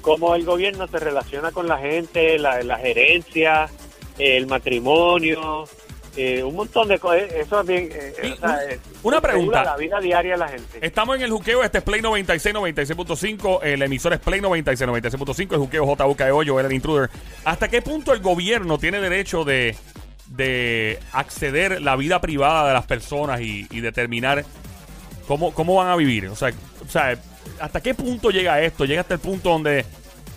cómo 0.01 0.35
el 0.35 0.45
gobierno 0.45 0.87
se 0.89 0.99
relaciona 0.99 1.53
con 1.53 1.67
la 1.69 1.79
gente, 1.79 2.39
la, 2.39 2.63
la 2.63 2.79
gerencia, 2.79 3.69
eh, 4.19 4.37
el 4.37 4.47
matrimonio, 4.47 5.65
eh, 6.17 6.43
un 6.43 6.55
montón 6.57 6.89
de 6.89 6.99
cosas. 6.99 7.23
Eso 7.33 7.61
es 7.61 7.67
bien. 7.67 7.89
eh, 7.93 8.13
Y 8.25 8.31
o 8.33 8.37
sea, 8.37 8.65
eh, 8.69 8.79
una 9.03 9.21
pregunta. 9.21 9.63
La 9.65 9.77
vida 9.77 10.01
diaria 10.01 10.33
de 10.33 10.39
la 10.39 10.49
gente. 10.49 10.79
Estamos 10.81 11.17
en 11.17 11.23
el 11.23 11.31
juqueo, 11.31 11.63
este 11.63 11.79
es 11.79 11.85
Play 11.85 12.01
96, 12.03 12.55
96.5, 12.55 13.61
el 13.63 13.83
emisor 13.83 14.13
es 14.15 14.19
Play 14.21 14.41
96, 14.41 14.89
96.5, 14.91 15.53
el 15.53 15.59
juqueo 15.59 15.87
JUKEO, 15.87 16.43
yo 16.43 16.59
era 16.59 16.69
el 16.69 16.75
intruder. 16.75 17.11
¿Hasta 17.45 17.69
qué 17.69 17.81
punto 17.83 18.13
el 18.13 18.21
gobierno 18.21 18.79
tiene 18.79 19.01
derecho 19.01 19.45
de, 19.45 19.77
de 20.31 20.99
acceder 21.13 21.83
la 21.83 21.97
vida 21.97 22.21
privada 22.21 22.69
de 22.69 22.75
las 22.75 22.87
personas 22.87 23.41
y, 23.41 23.67
y 23.71 23.81
determinar 23.81 24.45
cómo, 25.29 25.53
cómo 25.53 25.75
van 25.75 25.89
a 25.89 25.97
vivir? 25.97 26.29
O 26.29 26.37
sea, 26.37 26.51
o 26.87 26.89
sea, 26.89 27.17
¿hasta 27.61 27.81
qué 27.81 27.95
punto 27.95 28.31
llega 28.31 28.61
esto? 28.63 28.85
¿Llega 28.85 29.03
hasta 29.03 29.15
el 29.15 29.21
punto 29.21 29.51
donde 29.51 29.85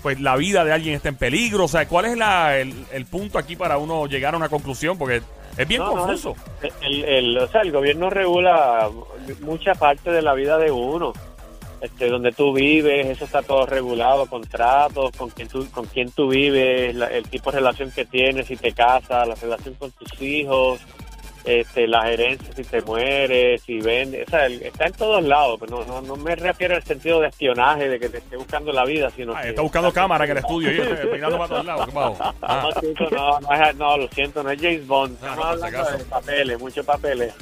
pues 0.01 0.19
la 0.19 0.35
vida 0.35 0.65
de 0.65 0.73
alguien 0.73 0.95
está 0.95 1.09
en 1.09 1.15
peligro? 1.15 1.65
O 1.65 1.67
sea, 1.67 1.87
¿cuál 1.87 2.05
es 2.05 2.17
la, 2.17 2.57
el, 2.57 2.73
el 2.91 3.05
punto 3.05 3.37
aquí 3.37 3.55
para 3.55 3.77
uno 3.77 4.05
llegar 4.07 4.33
a 4.33 4.37
una 4.37 4.49
conclusión? 4.49 4.97
Porque 4.97 5.21
es 5.57 5.67
bien 5.67 5.81
No, 5.81 5.95
no, 5.95 6.05
confuso. 6.05 6.35
El, 6.81 7.03
el- 7.05 7.37
o 7.37 7.47
sea, 7.47 7.61
el 7.61 7.71
gobierno 7.71 8.09
regula 8.09 8.89
mucha 9.41 9.75
parte 9.75 10.11
de 10.11 10.21
la 10.21 10.33
vida 10.33 10.57
de 10.57 10.71
uno. 10.71 11.13
Este, 11.83 12.07
donde 12.07 12.31
tú 12.31 12.53
vives, 12.53 13.07
eso 13.07 13.25
está 13.25 13.41
todo 13.41 13.65
regulado, 13.65 14.25
contratos, 14.27 15.11
con 15.17 15.29
quién 15.31 15.49
tú, 15.49 15.69
con 15.69 15.85
quién 15.85 16.09
tú 16.11 16.29
vives, 16.29 16.95
la- 16.95 17.07
el 17.07 17.27
tipo 17.27 17.51
de 17.51 17.57
relación 17.57 17.91
que 17.91 18.05
tienes, 18.05 18.47
si 18.47 18.55
te 18.55 18.71
casas, 18.71 19.27
la 19.27 19.35
relación 19.35 19.73
con 19.75 19.91
tus 19.91 20.21
hijos, 20.21 20.79
este, 21.43 21.85
la 21.89 22.09
herencia, 22.09 22.53
si 22.55 22.63
te 22.63 22.81
mueres, 22.83 23.61
si 23.63 23.81
vendes, 23.81 24.25
o 24.25 24.31
sea, 24.31 24.45
está 24.47 24.85
en 24.85 24.93
todos 24.93 25.21
lados, 25.25 25.57
pero 25.59 25.79
no, 25.79 25.85
no, 25.85 26.01
no 26.01 26.15
me 26.15 26.37
refiero 26.37 26.73
al 26.75 26.83
sentido 26.83 27.19
de 27.19 27.27
espionaje, 27.27 27.89
de 27.89 27.99
que 27.99 28.07
te 28.07 28.19
esté 28.19 28.37
buscando 28.37 28.71
la 28.71 28.85
vida, 28.85 29.09
sino 29.13 29.33
Ah, 29.35 29.41
que... 29.41 29.49
está 29.49 29.61
buscando 29.61 29.91
cámara 29.91 30.23
en 30.23 30.31
el 30.31 30.37
estudio 30.37 30.71
y 30.71 30.77
peinando 31.11 31.37
para 31.37 31.49
todos 31.49 31.65
lados. 31.65 31.89
Ah. 32.41 32.69
No, 33.11 33.73
no, 33.73 33.97
lo 33.97 34.07
siento, 34.07 34.41
no 34.41 34.51
es 34.51 34.61
James 34.61 34.87
Bond. 34.87 35.17
Ah, 35.21 35.25
no, 35.35 35.53
Estamos 35.53 35.63
hablando 35.65 35.97
de 35.97 36.05
papeles, 36.05 36.59
muchos 36.61 36.85
papeles. 36.85 37.33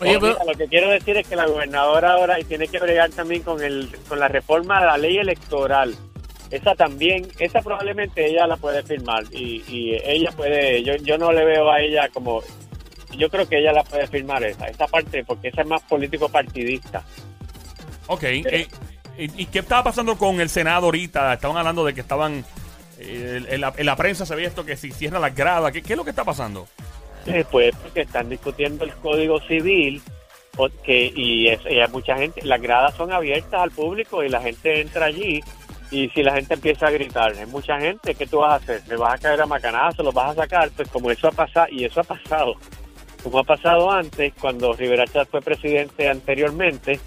Oye, 0.00 0.18
pero- 0.20 0.32
mira, 0.34 0.44
lo 0.44 0.58
que 0.58 0.66
quiero 0.66 0.90
decir 0.90 1.16
es 1.16 1.26
que 1.26 1.36
la 1.36 1.46
gobernadora 1.46 2.12
ahora 2.12 2.38
y 2.40 2.44
tiene 2.44 2.68
que 2.68 2.78
bregar 2.78 3.10
también 3.10 3.42
con 3.42 3.62
el 3.62 3.90
con 4.08 4.18
la 4.20 4.28
reforma 4.28 4.80
de 4.80 4.86
la 4.86 4.98
ley 4.98 5.16
electoral. 5.18 5.94
Esa 6.50 6.74
también, 6.76 7.26
esa 7.40 7.60
probablemente 7.60 8.24
ella 8.24 8.46
la 8.46 8.56
puede 8.56 8.82
firmar 8.84 9.24
y, 9.32 9.64
y 9.68 9.96
ella 10.04 10.30
puede, 10.30 10.82
yo, 10.84 10.94
yo 10.96 11.18
no 11.18 11.32
le 11.32 11.44
veo 11.44 11.70
a 11.72 11.80
ella 11.80 12.08
como, 12.12 12.40
yo 13.18 13.28
creo 13.30 13.48
que 13.48 13.58
ella 13.58 13.72
la 13.72 13.82
puede 13.82 14.06
firmar 14.06 14.44
esa, 14.44 14.66
esa 14.68 14.86
parte, 14.86 15.24
porque 15.24 15.48
esa 15.48 15.62
es 15.62 15.66
más 15.66 15.82
político 15.82 16.28
partidista. 16.28 17.02
Ok. 18.06 18.22
eh, 18.22 18.68
¿y, 19.18 19.46
qué 19.46 19.58
estaba 19.58 19.82
pasando 19.84 20.16
con 20.16 20.40
el 20.40 20.48
Senado 20.48 20.86
ahorita? 20.86 21.32
Estaban 21.34 21.56
hablando 21.56 21.84
de 21.84 21.94
que 21.94 22.02
estaban. 22.02 22.44
eh, 23.00 23.42
en, 23.48 23.60
la, 23.60 23.72
en 23.76 23.86
la 23.86 23.96
prensa 23.96 24.24
se 24.24 24.36
ve 24.36 24.44
esto 24.44 24.64
que 24.64 24.76
si 24.76 24.92
cierran 24.92 25.22
las 25.22 25.34
gradas. 25.34 25.72
¿Qué, 25.72 25.82
qué 25.82 25.94
es 25.94 25.96
lo 25.96 26.04
que 26.04 26.10
está 26.10 26.22
pasando? 26.24 26.68
Pues 27.50 27.74
porque 27.82 28.02
están 28.02 28.28
discutiendo 28.28 28.84
el 28.84 28.92
Código 28.94 29.40
Civil 29.40 30.02
porque, 30.56 31.12
y, 31.14 31.48
es, 31.48 31.60
y 31.68 31.80
hay 31.80 31.88
mucha 31.88 32.16
gente, 32.16 32.40
las 32.42 32.60
gradas 32.60 32.94
son 32.94 33.12
abiertas 33.12 33.60
al 33.60 33.70
público 33.70 34.24
y 34.24 34.30
la 34.30 34.40
gente 34.40 34.80
entra 34.80 35.06
allí 35.06 35.42
y 35.90 36.08
si 36.08 36.22
la 36.22 36.34
gente 36.34 36.54
empieza 36.54 36.86
a 36.86 36.90
gritar, 36.90 37.32
hay 37.32 37.46
mucha 37.46 37.78
gente, 37.78 38.14
¿qué 38.14 38.26
tú 38.26 38.38
vas 38.38 38.52
a 38.52 38.56
hacer? 38.56 38.82
¿Le 38.88 38.96
vas 38.96 39.14
a 39.14 39.18
caer 39.18 39.40
a 39.40 39.46
macanazo? 39.46 40.02
¿Lo 40.02 40.12
vas 40.12 40.30
a 40.30 40.42
sacar? 40.42 40.70
Pues 40.74 40.88
como 40.88 41.10
eso 41.10 41.28
ha 41.28 41.32
pasado, 41.32 41.68
y 41.70 41.84
eso 41.84 42.00
ha 42.00 42.04
pasado, 42.04 42.54
como 43.22 43.38
ha 43.38 43.44
pasado 43.44 43.90
antes, 43.90 44.32
cuando 44.40 44.72
Rivera 44.72 45.04
fue 45.30 45.40
presidente 45.40 46.08
anteriormente, 46.08 46.98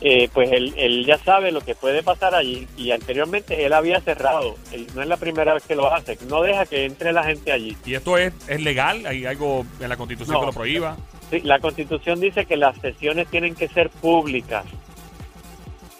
eh, 0.00 0.28
pues 0.32 0.50
él, 0.52 0.74
él 0.76 1.04
ya 1.06 1.18
sabe 1.18 1.50
lo 1.50 1.60
que 1.60 1.74
puede 1.74 2.02
pasar 2.02 2.34
allí 2.34 2.68
y 2.76 2.92
anteriormente 2.92 3.64
él 3.66 3.72
había 3.72 4.00
cerrado, 4.00 4.54
Él- 4.72 4.86
no 4.94 5.02
es 5.02 5.08
la 5.08 5.16
primera 5.16 5.54
vez 5.54 5.64
que 5.64 5.74
lo 5.74 5.92
hace, 5.92 6.16
no 6.28 6.42
deja 6.42 6.66
que 6.66 6.84
entre 6.84 7.12
la 7.12 7.24
gente 7.24 7.50
allí. 7.52 7.76
¿Y 7.84 7.94
esto 7.94 8.16
es, 8.16 8.32
es 8.48 8.62
legal? 8.62 9.04
¿Hay 9.06 9.26
algo 9.26 9.66
en 9.80 9.88
la 9.88 9.96
constitución 9.96 10.34
No. 10.34 10.40
que 10.40 10.46
lo 10.46 10.52
prohíba? 10.52 10.96
Sí, 11.30 11.40
la 11.40 11.58
constitución 11.58 12.20
dice 12.20 12.46
que 12.46 12.56
las 12.56 12.76
sesiones 12.80 13.26
tienen 13.28 13.54
que 13.54 13.68
ser 13.68 13.90
públicas. 13.90 14.64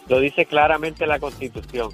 Lo 0.07 0.19
dice 0.19 0.45
claramente 0.45 1.05
la 1.05 1.19
constitución. 1.19 1.89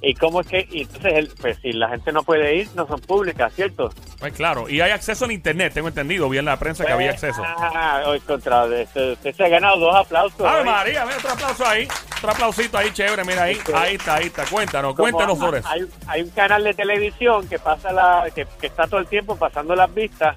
¿Y 0.00 0.14
cómo 0.14 0.40
es 0.40 0.46
que? 0.46 0.66
Y 0.70 0.82
entonces, 0.82 1.12
el- 1.14 1.28
pues 1.40 1.58
si 1.60 1.72
la 1.72 1.88
gente 1.90 2.12
no 2.12 2.22
puede 2.22 2.54
ir, 2.56 2.68
no 2.74 2.86
son 2.86 3.00
públicas, 3.00 3.52
¿cierto? 3.54 3.90
Pues 4.18 4.32
claro, 4.32 4.68
y 4.68 4.80
hay 4.80 4.90
acceso 4.90 5.26
en 5.26 5.30
internet, 5.30 5.72
tengo 5.72 5.86
entendido, 5.86 6.28
bien 6.28 6.44
la 6.44 6.58
prensa 6.58 6.84
que 6.84 6.90
había 6.92 7.10
acceso. 7.10 7.40
Ah, 7.44 8.02
hoy 8.06 8.18
contra 8.20 8.66
este, 8.66 9.12
usted 9.12 9.32
se 9.32 9.44
ha 9.44 9.48
ganado 9.48 9.78
dos 9.78 9.94
aplausos. 9.94 10.40
¡Ave 10.40 10.60
hoy. 10.60 10.66
María! 10.66 11.04
Mira, 11.04 11.18
otro 11.18 11.30
aplauso 11.30 11.64
ahí. 11.64 11.88
Otro 12.16 12.30
aplausito 12.30 12.78
ahí, 12.78 12.90
chévere, 12.92 13.24
mira 13.24 13.44
ahí. 13.44 13.54
Sí. 13.54 13.72
Ahí 13.72 13.94
está, 13.94 14.16
ahí 14.16 14.26
está. 14.26 14.44
Cuéntanos, 14.46 14.96
cuéntanos 14.96 15.38
sobre 15.38 15.60
eso. 15.60 15.68
Hay, 15.68 15.86
hay 16.08 16.22
un 16.22 16.30
canal 16.30 16.64
de 16.64 16.74
televisión 16.74 17.46
que 17.48 17.60
pasa 17.60 17.92
la, 17.92 18.26
que, 18.34 18.44
que 18.60 18.66
está 18.66 18.88
todo 18.88 18.98
el 18.98 19.06
tiempo 19.06 19.36
pasando 19.36 19.76
las 19.76 19.94
vistas 19.94 20.36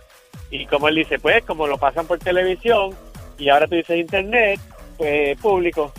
y 0.52 0.68
como 0.68 0.88
él 0.88 0.96
dice, 0.96 1.18
pues 1.18 1.44
como 1.44 1.66
lo 1.66 1.80
pasan 1.80 2.06
por 2.06 2.20
televisión 2.20 2.96
y 3.40 3.50
ahora 3.50 3.66
tú 3.66 3.76
dices 3.76 3.98
internet, 3.98 4.60
pues 4.98 5.36
público. 5.40 5.92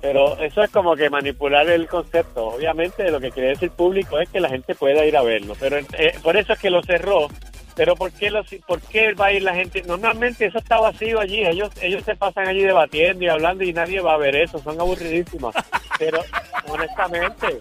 Pero 0.00 0.38
eso 0.38 0.62
es 0.62 0.70
como 0.70 0.94
que 0.94 1.10
manipular 1.10 1.68
el 1.68 1.88
concepto. 1.88 2.48
Obviamente 2.48 3.10
lo 3.10 3.20
que 3.20 3.30
quiere 3.30 3.50
decir 3.50 3.70
público 3.70 4.18
es 4.18 4.28
que 4.28 4.40
la 4.40 4.48
gente 4.48 4.74
pueda 4.74 5.04
ir 5.04 5.16
a 5.16 5.22
verlo. 5.22 5.54
Pero 5.58 5.78
eh, 5.78 6.14
por 6.22 6.36
eso 6.36 6.52
es 6.52 6.58
que 6.58 6.70
lo 6.70 6.82
cerró. 6.82 7.28
Pero 7.74 7.94
¿por 7.94 8.10
qué, 8.12 8.30
los, 8.30 8.46
¿por 8.66 8.80
qué 8.80 9.14
va 9.14 9.26
a 9.26 9.32
ir 9.32 9.42
la 9.42 9.54
gente? 9.54 9.82
Normalmente 9.82 10.46
eso 10.46 10.58
está 10.58 10.80
vacío 10.80 11.20
allí. 11.20 11.44
Ellos 11.44 11.70
ellos 11.80 12.02
se 12.04 12.16
pasan 12.16 12.48
allí 12.48 12.62
debatiendo 12.62 13.24
y 13.24 13.28
hablando 13.28 13.64
y 13.64 13.72
nadie 13.72 14.00
va 14.00 14.14
a 14.14 14.18
ver 14.18 14.36
eso. 14.36 14.58
Son 14.58 14.80
aburridísimos. 14.80 15.54
Pero 15.98 16.20
honestamente, 16.68 17.58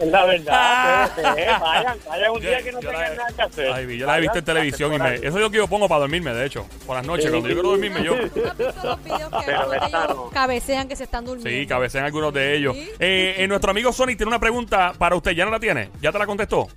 es 0.00 0.06
la 0.08 0.24
verdad. 0.26 1.10
pues, 1.14 1.26
eh, 1.36 1.46
vayan, 1.60 1.98
vayan 2.08 2.30
un 2.30 2.40
Yo- 2.40 2.48
día 2.48 2.62
que 2.62 2.72
no 2.72 2.78
tengan 2.80 3.00
la- 3.00 3.14
nada 3.14 3.32
que 3.36 3.42
hacer. 3.42 3.72
Ay, 3.72 3.98
yo 3.98 4.06
la 4.06 4.18
he 4.18 4.20
visto 4.20 4.38
en 4.38 4.44
televisión 4.44 4.94
y 4.94 4.98
me, 4.98 5.14
eso 5.16 5.26
es 5.26 5.34
lo 5.34 5.50
que 5.50 5.56
yo 5.58 5.66
pongo 5.68 5.88
para 5.88 6.00
dormirme, 6.00 6.32
de 6.34 6.46
hecho. 6.46 6.66
Por 6.86 6.96
las 6.96 7.06
noches, 7.06 7.24
Sí. 7.26 7.30
cuando 7.30 7.48
yo 7.48 7.54
quiero 7.54 7.68
dormirme, 7.70 8.02
yo. 8.04 8.16
¿No 8.16 8.22
has 8.24 8.58
visto 8.58 8.82
los 8.84 9.04
videos 9.04 9.30
que 9.30 9.46
Pero 9.46 10.30
cabecean 10.32 10.88
que 10.88 10.96
se 10.96 11.04
están 11.04 11.24
durmiendo? 11.24 11.50
Sí, 11.50 11.66
cabecean 11.66 12.04
algunos 12.04 12.32
de 12.32 12.56
ellos. 12.56 12.74
Sí. 12.76 12.90
Eh, 12.98 13.34
eh, 13.38 13.48
nuestro 13.48 13.70
amigo 13.70 13.92
Sony 13.92 14.08
tiene 14.16 14.26
una 14.26 14.38
pregunta 14.40 14.92
para 14.98 15.14
usted. 15.16 15.32
¿Ya 15.32 15.44
no 15.44 15.50
la 15.50 15.60
tiene? 15.60 15.90
¿Ya 16.00 16.12
te 16.12 16.18
la 16.18 16.26
contestó? 16.26 16.68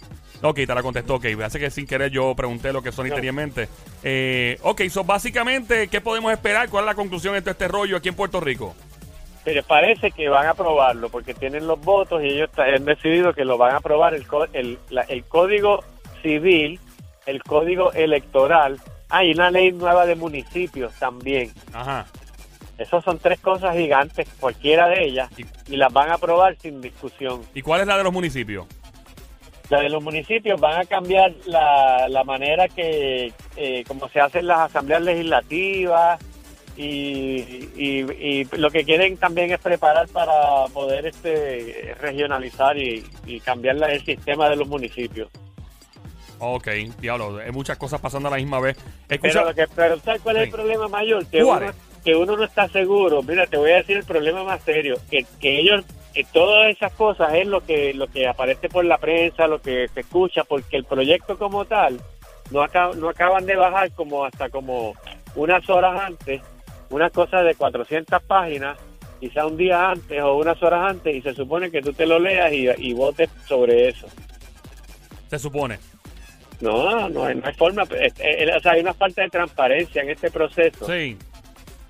Ok, 0.46 0.56
te 0.56 0.66
la 0.76 0.82
contestó. 0.84 1.16
Ok, 1.16 1.26
hace 1.44 1.58
que 1.60 1.70
sin 1.72 1.86
querer 1.88 2.12
yo 2.12 2.34
pregunté 2.36 2.74
lo 2.74 2.82
que 2.84 2.92
Sony 2.92 3.06
No. 3.06 3.16
tenía 3.16 3.30
en 3.30 3.36
mente. 3.36 3.70
Eh, 4.04 4.58
ok, 4.62 4.82
so 4.90 5.04
básicamente, 5.06 5.88
¿qué 5.88 6.02
podemos 6.02 6.34
esperar? 6.34 6.68
¿Cuál 6.70 6.84
es 6.84 6.88
la 6.88 6.96
conclusión 6.96 7.34
de 7.34 7.42
todo 7.42 7.52
este 7.52 7.68
rollo 7.70 7.96
aquí 7.96 8.10
en 8.10 8.16
Puerto 8.16 8.42
Rico? 8.42 8.76
Pero 9.44 9.62
parece 9.64 10.12
que 10.12 10.30
van 10.30 10.48
a 10.48 10.52
aprobarlo 10.52 11.10
porque 11.10 11.34
tienen 11.34 11.68
los 11.68 11.80
votos 11.82 12.22
y 12.24 12.28
ellos 12.28 12.50
han 12.58 12.86
decidido 12.86 13.34
que 13.34 13.44
lo 13.44 13.58
van 13.58 13.74
a 13.74 13.78
aprobar 13.78 14.14
el, 14.14 14.26
el, 14.54 14.80
la- 14.90 15.02
el 15.02 15.26
código 15.26 15.84
civil, 16.22 16.80
el 17.26 17.44
código 17.44 17.92
electoral. 17.92 18.80
Hay 19.10 19.32
una 19.32 19.52
ley 19.52 19.72
nueva 19.74 20.06
de 20.06 20.16
municipios 20.16 20.94
también. 20.94 21.52
Ajá. 21.74 22.06
Esas 22.78 23.04
son 23.04 23.20
tres 23.20 23.40
cosas 23.40 23.76
gigantes, 23.76 24.28
cualquiera 24.40 24.88
de 24.88 25.04
ellas, 25.06 25.30
Y- 25.38 25.74
y 25.74 25.78
las 25.78 25.92
van 25.94 26.10
a 26.10 26.16
aprobar 26.16 26.56
sin 26.58 26.82
discusión. 26.82 27.42
¿Y 27.54 27.62
cuál 27.62 27.82
es 27.82 27.88
la 27.88 27.98
de 27.98 28.04
los 28.04 28.14
municipios? 28.14 28.66
La 29.70 29.80
de 29.82 29.90
los 29.90 30.04
municipios 30.04 30.60
van 30.60 30.82
a 30.82 30.86
cambiar 30.86 31.34
la, 31.46 32.08
la 32.10 32.24
manera 32.24 32.68
que, 32.68 33.32
eh, 33.56 33.84
como 33.88 34.08
se 34.10 34.20
hacen 34.20 34.48
las 34.48 34.60
asambleas 34.60 35.02
legislativas 35.02 36.20
y, 36.78 37.70
y- 37.76 38.06
y 38.42 38.44
lo 38.58 38.70
que 38.72 38.84
quieren 38.84 39.18
también 39.18 39.52
es 39.52 39.60
preparar 39.60 40.08
para 40.10 40.66
poder 40.74 41.06
este 41.08 41.96
regionalizar 42.00 42.78
y, 42.78 43.04
y 43.26 43.40
cambiar 43.40 43.78
el 43.90 44.04
sistema 44.04 44.50
de 44.50 44.56
los 44.56 44.68
municipios. 44.68 45.30
Ok, 46.40 46.68
diablo, 47.00 47.38
hay 47.38 47.52
muchas 47.52 47.78
cosas 47.78 48.02
pasando 48.02 48.28
a 48.28 48.32
la 48.32 48.38
misma 48.38 48.60
vez. 48.60 48.78
Pero, 49.08 49.24
Escucha, 49.28 49.46
lo 49.46 49.54
que, 49.54 49.66
pero 49.76 49.98
¿sabes 50.00 50.22
cuál 50.22 50.38
es 50.38 50.44
Sí. 50.44 50.50
el 50.50 50.56
problema 50.56 50.88
mayor? 50.90 51.26
Que 51.28 51.42
¿Cuál 51.44 51.64
uno, 51.64 51.72
que 52.04 52.16
uno 52.16 52.36
no 52.36 52.44
está 52.44 52.68
seguro. 52.68 53.22
Mira, 53.24 53.48
te 53.48 53.56
voy 53.58 53.72
a 53.72 53.76
decir 53.78 53.98
el 53.98 54.04
problema 54.04 54.44
más 54.44 54.62
serio. 54.64 54.98
Que, 55.10 55.26
que 55.40 55.60
ellos, 55.60 55.86
que 56.14 56.26
todas 56.26 56.70
esas 56.76 56.92
cosas 56.94 57.34
es 57.36 57.48
lo 57.48 57.62
que, 57.62 57.94
lo 57.94 58.08
que 58.08 58.28
aparece 58.28 58.68
por 58.68 58.84
la 58.84 58.98
prensa, 58.98 59.48
lo 59.48 59.62
que 59.62 59.88
se 59.94 60.02
escucha, 60.02 60.44
porque 60.44 60.76
el 60.76 60.84
proyecto 60.84 61.38
como 61.38 61.64
tal 61.64 62.02
no, 62.52 62.62
acab- 62.62 62.96
no 62.96 63.08
acaban 63.10 63.46
de 63.46 63.56
bajar 63.56 63.92
como 63.94 64.26
hasta 64.26 64.50
como 64.50 64.96
unas 65.36 65.68
horas 65.70 66.02
antes, 66.02 66.42
unas 66.94 67.12
cosas 67.12 67.44
de 67.46 67.56
400 67.56 68.22
páginas, 68.24 68.78
quizá 69.20 69.46
un 69.46 69.58
día 69.58 69.90
antes 69.92 70.22
o 70.22 70.36
unas 70.38 70.62
horas 70.64 70.90
antes, 70.92 71.16
y 71.16 71.22
se 71.22 71.34
supone 71.34 71.72
que 71.72 71.82
tú 71.82 71.94
te 71.94 72.06
lo 72.06 72.20
leas 72.20 72.52
y, 72.54 72.68
y 72.78 72.94
votes 72.94 73.30
sobre 73.48 73.90
eso. 73.90 74.08
se 75.30 75.40
supone. 75.40 75.80
No, 76.62 77.10
no, 77.10 77.26
hay- 77.26 77.36
no 77.36 77.46
hay 77.48 77.54
forma. 77.56 77.84
eh, 77.92 78.52
o 78.56 78.60
sea, 78.60 78.74
hay 78.74 78.82
una 78.82 78.94
falta 78.94 79.22
de 79.22 79.30
transparencia 79.30 80.02
en 80.02 80.10
este 80.12 80.30
proceso. 80.32 80.86
Sí. 80.86 81.18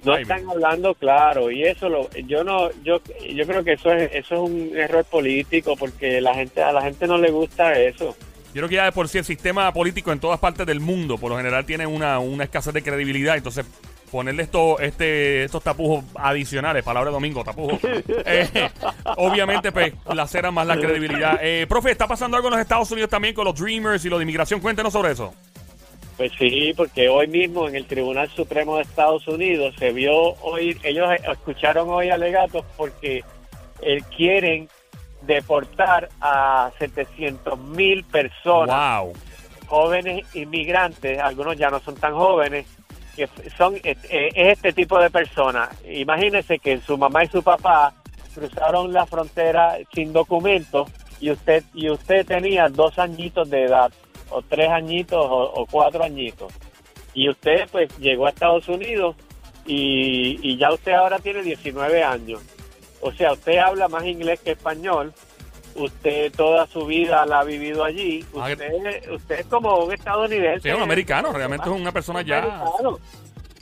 No 0.04 0.14
Ay, 0.14 0.24
están 0.24 0.50
hablando 0.50 0.94
claro 0.96 1.50
y 1.50 1.64
eso 1.64 1.88
lo 1.88 2.10
yo 2.12 2.44
no 2.44 2.70
yo 2.84 3.00
yo 3.34 3.46
creo 3.48 3.64
que 3.64 3.74
eso 3.74 3.90
es 3.94 4.12
eso 4.14 4.36
es 4.36 4.42
un 4.52 4.72
error 4.76 5.06
político 5.06 5.78
porque 5.78 6.20
la 6.20 6.34
gente 6.34 6.62
a 6.62 6.74
la 6.74 6.82
gente 6.82 7.08
no 7.08 7.18
le 7.18 7.32
gusta 7.32 7.80
eso. 7.80 8.14
Yo 8.54 8.60
creo 8.60 8.68
que 8.70 8.76
ya 8.76 8.84
de 8.86 8.92
por 8.92 9.08
sí 9.08 9.18
el 9.20 9.24
sistema 9.24 9.72
político 9.72 10.12
en 10.12 10.20
todas 10.20 10.40
partes 10.42 10.66
del 10.68 10.82
mundo, 10.82 11.18
por 11.18 11.30
lo 11.32 11.38
general, 11.38 11.66
tiene 11.66 11.88
una, 11.88 12.20
una 12.20 12.44
escasez 12.44 12.74
de 12.74 12.84
credibilidad. 12.84 13.38
Entonces, 13.38 13.66
ponerle 14.14 14.44
esto, 14.44 14.80
este, 14.80 15.44
estos 15.44 15.64
tapujos 15.64 16.06
adicionales, 16.14 16.84
palabra 16.84 17.10
de 17.10 17.16
domingo, 17.16 17.44
tapujos, 17.44 17.80
eh, 17.84 18.70
obviamente, 19.18 19.72
pues, 19.72 19.92
lacera 20.14 20.52
más 20.52 20.68
la 20.68 20.78
credibilidad. 20.78 21.40
Eh, 21.42 21.66
profe, 21.68 21.90
¿está 21.90 22.08
pasando 22.08 22.38
algo 22.38 22.50
en 22.50 22.54
los 22.54 22.62
Estados 22.62 22.92
Unidos 22.92 23.10
también 23.10 23.34
con 23.34 23.44
los 23.46 23.60
Dreamers 23.60 24.06
y 24.06 24.10
lo 24.10 24.20
de 24.20 24.24
inmigración? 24.24 24.60
Cuéntenos 24.60 24.94
sobre 24.94 25.14
eso. 25.14 25.34
Pues 26.16 26.32
sí, 26.38 26.74
porque 26.78 27.10
hoy 27.10 27.28
mismo 27.28 27.68
en 27.68 27.76
el 27.76 27.88
Tribunal 27.88 28.30
Supremo 28.30 28.78
de 28.78 28.84
Estados 28.84 29.28
Unidos 29.28 29.74
se 29.80 29.92
vio 29.92 30.36
hoy 30.42 30.78
ellos 30.84 31.10
escucharon 31.32 31.90
hoy 31.90 32.12
alegatos 32.12 32.64
porque 32.78 33.24
eh, 33.82 34.02
quieren 34.16 34.70
deportar 35.24 36.10
a 36.22 36.72
700 36.78 37.58
mil 37.58 38.04
personas 38.04 39.02
Wow. 39.02 39.14
jóvenes 39.66 40.24
inmigrantes, 40.36 41.18
algunos 41.18 41.58
ya 41.58 41.72
no 41.72 41.80
son 41.80 41.96
tan 41.96 42.14
jóvenes, 42.14 42.68
que 43.16 43.30
son 43.58 43.76
eh, 43.76 43.96
eh, 44.10 44.30
es 44.34 44.58
este 44.58 44.74
tipo 44.74 45.00
de 45.00 45.10
personas. 45.10 45.70
Imagínese 45.86 46.60
que 46.60 46.80
su 46.80 46.98
mamá 46.98 47.24
y 47.24 47.28
su 47.28 47.44
papá 47.44 47.94
cruzaron 48.34 48.92
la 48.92 49.06
frontera 49.06 49.78
sin 49.94 50.14
documentos 50.14 50.90
y 51.20 51.32
usted 51.32 51.64
y 51.74 51.90
usted 51.90 52.26
tenía 52.26 52.68
dos 52.70 52.98
añitos 52.98 53.50
de 53.50 53.66
edad 53.66 53.92
o 54.30 54.42
tres 54.42 54.70
añitos 54.70 55.24
o, 55.24 55.44
o 55.54 55.66
cuatro 55.68 56.04
añitos 56.04 56.52
y 57.14 57.30
usted 57.30 57.68
pues 57.72 57.96
llegó 58.00 58.26
a 58.26 58.30
Estados 58.30 58.68
Unidos 58.68 59.16
y, 59.66 60.40
y 60.42 60.58
ya 60.58 60.74
usted 60.74 60.94
ahora 60.94 61.20
tiene 61.20 61.42
19 61.42 62.04
años. 62.04 62.42
O 63.02 63.12
sea, 63.12 63.34
usted 63.34 63.58
habla 63.58 63.88
más 63.88 64.06
inglés 64.06 64.40
que 64.40 64.52
español. 64.52 65.14
Usted 65.76 66.32
toda 66.34 66.68
su 66.68 66.86
vida 66.86 67.26
la 67.26 67.40
ha 67.40 67.44
vivido 67.44 67.84
allí. 67.84 68.24
Ah, 68.38 68.50
Usted, 68.52 69.12
usted 69.12 69.40
es 69.40 69.46
como 69.48 69.86
un 69.86 69.94
estadounidense. 69.94 70.62
Sí, 70.62 70.70
es 70.70 70.76
un 70.76 70.84
americano, 70.84 71.32
realmente 71.34 71.68
es 71.70 71.76
una 71.76 71.92
persona 71.92 72.22
ya. 72.22 72.40
Americano. 72.44 73.00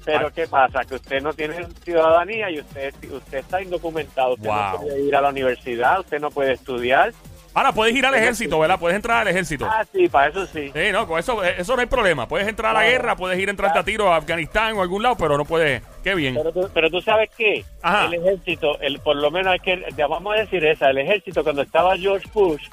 Pero 0.04 0.28
Ah. 0.28 0.32
¿qué 0.34 0.48
pasa? 0.48 0.82
Que 0.84 0.96
usted 0.96 1.22
no 1.22 1.32
tiene 1.34 1.66
ciudadanía 1.84 2.50
y 2.50 2.60
usted 2.60 2.94
usted 3.12 3.38
está 3.38 3.62
indocumentado. 3.62 4.34
Usted 4.34 4.48
Wow. 4.50 4.72
no 4.74 4.82
puede 4.82 5.02
ir 5.04 5.16
a 5.16 5.22
la 5.22 5.30
universidad, 5.30 6.00
usted 6.00 6.20
no 6.20 6.30
puede 6.32 6.54
estudiar. 6.54 7.14
Ahora, 7.54 7.74
puedes 7.74 7.94
ir 7.96 8.06
al 8.06 8.16
ejército, 8.16 8.58
¿verdad? 8.60 8.80
Puedes 8.80 8.96
entrar 8.96 9.18
al 9.22 9.28
ejército. 9.28 9.66
Ah, 9.70 9.84
sí, 9.92 10.08
para 10.08 10.30
eso 10.30 10.46
sí. 10.48 10.72
Sí, 10.74 10.92
no, 10.94 11.06
con 11.06 11.20
eso, 11.20 11.44
eh, 11.44 11.56
eso 11.58 11.76
no 11.76 11.82
hay 11.82 11.88
problema. 11.88 12.26
Puedes 12.28 12.48
entrar 12.48 12.72
a 12.76 12.80
la 12.82 12.86
guerra, 12.90 13.16
puedes 13.18 13.38
ir 13.40 13.50
a 13.50 13.52
entrar 13.52 13.78
a 13.78 13.84
tiro 13.84 14.12
a 14.12 14.16
Afganistán 14.16 14.74
o 14.78 14.80
a 14.80 14.84
algún 14.84 15.04
lado, 15.04 15.18
pero 15.18 15.38
no 15.38 15.44
puedes. 15.44 15.82
Qué 16.04 16.16
bien. 16.16 16.36
Pero 16.36 16.52
tú, 16.54 16.70
pero 16.74 16.90
tú 16.90 17.02
sabes 17.02 17.30
qué, 17.38 17.66
Ajá. 17.82 18.06
el 18.06 18.14
ejército, 18.14 18.80
el, 18.80 19.00
por 19.00 19.18
lo 19.18 19.30
menos 19.32 19.52
hay 19.52 19.60
que, 19.60 19.84
ya 19.98 20.08
vamos 20.08 20.34
a 20.36 20.40
decir 20.40 20.64
esa, 20.66 20.90
el 20.92 21.00
ejército 21.00 21.44
cuando 21.44 21.62
estaba 21.62 21.98
George 21.98 22.28
Bush, 22.34 22.64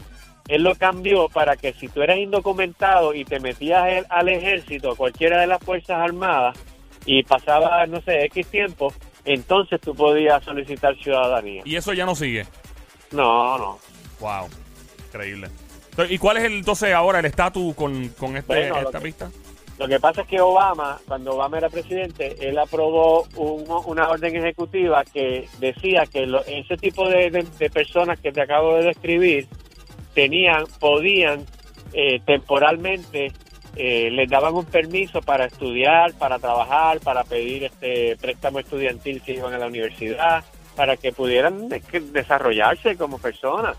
él 0.47 0.63
lo 0.63 0.75
cambió 0.77 1.29
para 1.29 1.57
que 1.57 1.73
si 1.73 1.89
tú 1.89 2.01
eras 2.03 2.17
indocumentado 2.19 3.15
y 3.15 3.25
te 3.25 3.41
metías 3.41 3.85
el- 3.89 4.07
al 4.09 4.29
ejército, 4.29 4.93
a 4.93 4.97
cualquiera 4.97 5.41
de 5.41 5.49
las 5.49 5.63
Fuerzas 5.63 5.99
Armadas, 5.99 6.57
y 7.05 7.23
pasaba, 7.25 7.85
no 7.87 8.01
sé, 8.03 8.25
X 8.27 8.47
tiempo, 8.47 8.93
entonces 9.25 9.81
tú 9.81 9.93
podías 9.95 10.43
solicitar 10.45 10.95
ciudadanía. 10.99 11.63
Y 11.65 11.75
eso 11.77 11.93
ya 11.95 12.07
no 12.07 12.15
sigue. 12.15 12.47
No, 13.11 13.59
no. 13.59 13.79
Wow. 14.21 14.49
Increíble. 15.09 15.49
Entonces, 15.91 16.15
¿Y 16.15 16.19
cuál 16.19 16.37
es 16.37 16.45
el, 16.45 16.53
entonces 16.55 16.93
ahora 16.95 17.19
el 17.19 17.25
estatus 17.25 17.75
con, 17.75 18.09
con 18.11 18.37
este, 18.37 18.47
Bueno, 18.47 18.75
lo 18.81 18.87
esta 18.89 18.99
que- 18.99 19.05
pista? 19.05 19.31
Lo 19.79 19.87
que 19.87 20.01
pasa 20.01 20.23
es 20.23 20.27
que 20.27 20.41
Obama, 20.41 20.99
cuando 21.07 21.35
Obama 21.37 21.59
era 21.59 21.69
presidente, 21.69 22.35
él 22.49 22.59
aprobó 22.59 23.29
un- 23.37 23.65
una 23.87 24.09
orden 24.09 24.35
ejecutiva 24.35 25.05
que 25.05 25.49
decía 25.61 26.05
que 26.07 26.27
lo- 26.27 26.45
ese 26.47 26.77
tipo 26.77 27.09
de, 27.09 27.31
de- 27.31 27.47
de 27.59 27.71
personas 27.71 28.19
que 28.19 28.33
te 28.33 28.41
acabo 28.43 28.75
de 28.77 28.87
describir 28.87 29.47
tenían, 30.15 30.65
podían 30.81 31.47
eh, 31.95 32.21
temporalmente, 32.27 33.33
eh, 33.77 34.11
les 34.11 34.29
daban 34.29 34.55
un 34.55 34.65
permiso 34.67 35.23
para 35.23 35.47
estudiar, 35.47 36.13
para 36.15 36.39
trabajar, 36.39 36.99
para 37.01 37.23
pedir 37.25 37.65
este 37.65 38.17
préstamo 38.17 38.59
estudiantil 38.59 39.23
si 39.25 39.33
iban 39.33 39.55
a 39.55 39.59
la 39.59 39.69
universidad, 39.69 40.45
para 40.77 40.97
que 40.97 41.13
pudieran 41.13 41.69
de- 41.69 41.81
desarrollarse 42.13 42.97
como 42.97 43.19
personas 43.19 43.77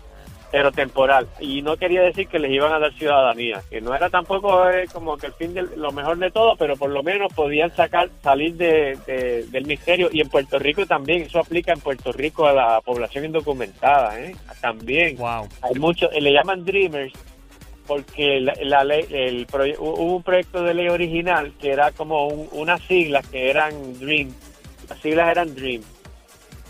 pero 0.52 0.72
temporal. 0.72 1.28
Y 1.38 1.62
no 1.62 1.76
quería 1.76 2.02
decir 2.02 2.26
que 2.28 2.38
les 2.38 2.50
iban 2.50 2.72
a 2.72 2.78
dar 2.78 2.92
ciudadanía, 2.94 3.62
que 3.70 3.80
no 3.80 3.94
era 3.94 4.08
tampoco 4.10 4.68
eh, 4.68 4.86
como 4.92 5.16
que 5.16 5.26
el 5.28 5.32
fin 5.34 5.54
de 5.54 5.62
lo 5.76 5.92
mejor 5.92 6.18
de 6.18 6.30
todo, 6.30 6.56
pero 6.56 6.76
por 6.76 6.90
lo 6.90 7.02
menos 7.02 7.32
podían 7.32 7.74
sacar, 7.76 8.08
salir 8.22 8.54
de, 8.54 8.98
de- 9.06 9.44
del 9.46 9.66
misterio. 9.66 10.08
Y 10.12 10.20
en 10.20 10.28
Puerto 10.28 10.58
Rico 10.58 10.84
también, 10.86 11.22
eso 11.22 11.38
aplica 11.38 11.72
en 11.72 11.80
Puerto 11.80 12.10
Rico 12.12 12.46
a 12.46 12.52
la 12.52 12.80
población 12.80 13.24
indocumentada, 13.26 14.20
¿eh? 14.20 14.34
También. 14.60 15.16
Wow. 15.16 15.48
Hay 15.62 15.74
muchos, 15.78 16.10
eh, 16.12 16.20
le 16.20 16.32
llaman 16.32 16.64
dreamers, 16.64 17.12
porque 17.86 18.40
la, 18.40 18.52
la 18.62 18.84
ley, 18.84 19.04
el 19.10 19.46
hubo 19.78 20.16
un 20.16 20.22
proyecto 20.22 20.62
de 20.62 20.74
ley 20.74 20.88
original 20.88 21.52
que 21.60 21.70
era 21.72 21.90
como 21.92 22.28
un- 22.28 22.48
unas 22.52 22.80
siglas 22.82 23.26
que 23.28 23.50
eran 23.50 23.98
DREAM. 23.98 24.30
Las 24.88 24.98
siglas 25.00 25.28
eran 25.30 25.54
DREAM. 25.54 25.82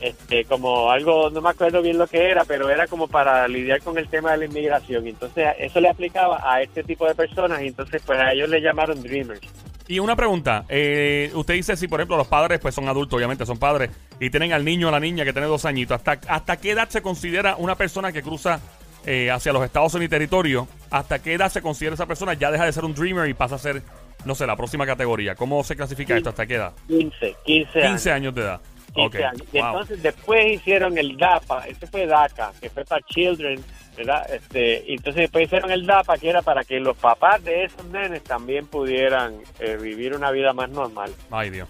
Este, 0.01 0.47
como 0.47 0.91
algo, 0.91 1.29
no 1.29 1.43
me 1.43 1.51
acuerdo 1.51 1.83
bien 1.83 1.99
lo 1.99 2.07
que 2.07 2.31
era, 2.31 2.45
pero 2.47 2.71
era 2.71 2.87
como 2.87 3.07
para 3.07 3.47
lidiar 3.47 3.83
con 3.83 3.99
el 3.99 4.09
tema 4.09 4.33
de 4.33 4.39
la 4.39 4.45
inmigración. 4.47 5.07
Entonces 5.07 5.49
eso 5.59 5.81
le 5.81 5.91
aplicaba 5.91 6.41
a 6.43 6.63
este 6.63 6.83
tipo 6.83 7.07
de 7.07 7.15
personas 7.15 7.61
y 7.63 7.67
entonces 7.67 8.03
pues 8.05 8.19
a 8.19 8.33
ellos 8.33 8.49
le 8.49 8.63
llamaron 8.63 9.03
Dreamers. 9.03 9.43
Y 9.89 9.99
una 9.99 10.15
pregunta, 10.15 10.65
eh, 10.69 11.31
usted 11.35 11.55
dice 11.55 11.77
si 11.77 11.89
por 11.89 12.01
ejemplo 12.01 12.17
los 12.17 12.29
padres 12.29 12.61
pues 12.61 12.75
son 12.75 12.89
adultos, 12.89 13.17
obviamente 13.17 13.45
son 13.45 13.59
padres, 13.59 13.91
y 14.21 14.31
tienen 14.31 14.53
al 14.53 14.65
niño 14.65 14.89
o 14.89 14.91
la 14.91 15.01
niña 15.01 15.25
que 15.25 15.33
tiene 15.33 15.49
dos 15.49 15.65
añitos, 15.65 15.97
¿hasta, 15.97 16.13
hasta 16.33 16.57
qué 16.59 16.71
edad 16.71 16.89
se 16.89 17.03
considera 17.03 17.57
una 17.57 17.75
persona 17.75 18.13
que 18.13 18.23
cruza 18.23 18.61
eh, 19.05 19.31
hacia 19.31 19.53
los 19.53 19.65
Estados 19.65 19.93
Unidos 19.95 20.07
y 20.07 20.11
territorio? 20.11 20.69
¿Hasta 20.91 21.21
qué 21.21 21.35
edad 21.35 21.51
se 21.51 21.61
considera 21.61 21.95
esa 21.95 22.07
persona 22.07 22.35
ya 22.35 22.51
deja 22.51 22.67
de 22.67 22.73
ser 22.73 22.85
un 22.85 22.95
dreamer 22.95 23.29
y 23.29 23.35
pasa 23.35 23.57
a 23.57 23.59
ser, 23.59 23.83
no 24.25 24.35
sé, 24.35 24.47
la 24.47 24.57
próxima 24.57 24.87
categoría? 24.87 25.35
¿Cómo 25.35 25.65
se 25.65 25.75
clasifica 25.75 26.17
esto? 26.17 26.31
¿Hasta 26.31 26.47
qué 26.47 26.55
edad? 26.55 26.73
15, 26.87 27.37
15 27.45 27.79
años. 27.81 27.91
15 27.91 28.13
años 28.13 28.35
de 28.35 28.41
edad. 28.43 28.61
15 28.93 29.19
Ok, 29.19 29.25
años. 29.25 29.43
Y 29.53 29.59
wow. 29.61 29.67
entonces 29.69 30.03
después 30.03 30.47
hicieron 30.53 30.99
el 30.99 31.17
DAPA, 31.17 31.67
ese 31.69 31.87
fue 31.87 32.07
DACA, 32.07 32.53
que 32.61 32.71
fue 32.71 32.85
para 32.85 33.05
Children, 33.07 33.63
¿verdad? 33.97 34.31
Este, 34.33 34.85
y 34.87 34.93
entonces 34.95 35.23
después 35.23 35.45
hicieron 35.47 35.71
el 35.71 35.87
DAPA, 35.87 36.19
que 36.19 36.31
era 36.31 36.43
para 36.43 36.65
que 36.65 36.81
los 36.81 36.97
papás 36.97 37.43
de 37.45 37.65
esos 37.65 37.85
nenes 37.87 38.23
también 38.25 38.67
pudieran 38.67 39.35
eh, 39.59 39.77
vivir 39.81 40.15
una 40.15 40.31
vida 40.31 40.53
más 40.53 40.71
normal. 40.71 41.13
Ay, 41.31 41.51
Dios. 41.51 41.69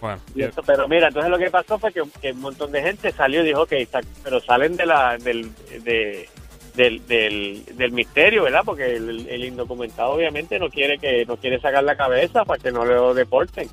Bueno, 0.00 0.18
pero 0.64 0.88
mira, 0.88 1.08
entonces 1.08 1.30
lo 1.30 1.36
que 1.36 1.50
pasó 1.50 1.78
fue 1.78 1.92
que, 1.92 2.02
que 2.22 2.32
un 2.32 2.40
montón 2.40 2.72
de 2.72 2.80
gente 2.80 3.12
salió 3.12 3.42
y 3.42 3.48
dijo, 3.48 3.62
ok, 3.62 3.72
está- 3.72 4.00
pero 4.24 4.40
salen 4.40 4.74
de 4.76 4.86
la, 4.86 5.18
del, 5.18 5.50
de, 5.84 6.26
del, 6.74 7.06
del, 7.06 7.64
del 7.76 7.92
misterio, 7.92 8.44
¿verdad? 8.44 8.62
Porque 8.64 8.96
el, 8.96 9.28
el 9.28 9.44
indocumentado 9.44 10.12
obviamente 10.12 10.58
no 10.58 10.70
quiere 10.70 10.96
que 10.98 11.26
no 11.26 11.36
quiere 11.36 11.60
sacar 11.60 11.84
la 11.84 11.96
cabeza 11.96 12.46
para 12.46 12.62
que 12.62 12.72
no 12.72 12.86
lo 12.86 13.12
deporten. 13.12 13.68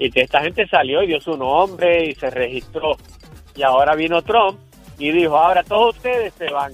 Y 0.00 0.10
que 0.10 0.22
esta 0.22 0.40
gente 0.40 0.66
salió 0.66 1.02
y 1.02 1.06
dio 1.08 1.20
su 1.20 1.36
nombre 1.36 2.06
y 2.06 2.14
se 2.16 2.28
registró. 2.30 2.96
Y 3.54 3.62
ahora 3.62 3.94
vino 3.94 4.20
Trump 4.22 4.58
y 4.98 5.12
dijo, 5.12 5.36
ahora 5.36 5.62
todos 5.62 5.94
ustedes 5.96 6.32
se 6.34 6.50
van. 6.50 6.72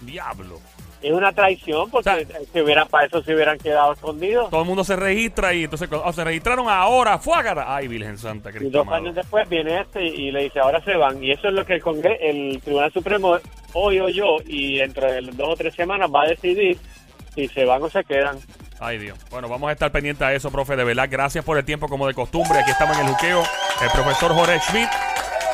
diablo. 0.00 0.58
Es 1.00 1.12
una 1.12 1.32
traición 1.32 1.88
porque 1.90 2.10
O 2.10 2.12
sea- 2.26 2.26
si 2.52 2.60
hubieran, 2.60 2.88
para 2.88 3.06
eso 3.06 3.22
se 3.22 3.32
hubieran 3.32 3.56
quedado 3.58 3.92
escondidos. 3.92 4.50
Todo 4.50 4.62
el 4.62 4.66
mundo 4.66 4.82
se 4.82 4.96
registra 4.96 5.54
y 5.54 5.62
entonces 5.64 5.88
se 6.12 6.24
registraron 6.24 6.68
ahora, 6.68 7.18
fuágara. 7.18 7.72
Ay, 7.76 7.86
Virgen 7.86 8.18
Santa 8.18 8.50
Y 8.50 8.54
Cristo. 8.54 8.78
dos 8.78 8.86
amado. 8.86 9.02
años 9.02 9.14
después 9.14 9.48
viene 9.48 9.80
este 9.80 10.04
y, 10.04 10.08
y 10.28 10.30
le 10.32 10.44
dice, 10.44 10.58
ahora 10.58 10.80
se 10.84 10.96
van. 10.96 11.22
Y 11.22 11.30
eso 11.30 11.48
es 11.48 11.54
lo 11.54 11.64
que 11.64 11.74
el, 11.74 11.82
Congre- 11.82 12.18
el 12.20 12.60
Tribunal 12.62 12.92
Supremo 12.92 13.36
hoy 13.74 14.00
oyó 14.00 14.36
y 14.46 14.78
dentro 14.78 15.06
de 15.10 15.20
dos 15.20 15.48
o 15.50 15.56
tres 15.56 15.74
semanas 15.74 16.10
va 16.12 16.22
a 16.22 16.28
decidir 16.28 16.76
si 17.34 17.46
se 17.46 17.64
van 17.64 17.80
o 17.82 17.88
se 17.88 18.02
quedan. 18.02 18.36
Ay, 18.80 18.98
Dios. 18.98 19.18
Bueno, 19.30 19.48
vamos 19.48 19.68
a 19.68 19.72
estar 19.72 19.90
pendientes 19.90 20.22
a 20.22 20.32
eso, 20.32 20.50
profe. 20.50 20.76
De 20.76 20.84
verdad, 20.84 21.08
gracias 21.10 21.44
por 21.44 21.58
el 21.58 21.64
tiempo 21.64 21.88
como 21.88 22.06
de 22.06 22.14
costumbre. 22.14 22.60
Aquí 22.60 22.70
estamos 22.70 22.96
en 22.98 23.06
el 23.06 23.12
juqueo. 23.12 23.42
El 23.82 23.90
profesor 23.90 24.32
Jorge 24.34 24.60
Schmidt, 24.60 24.88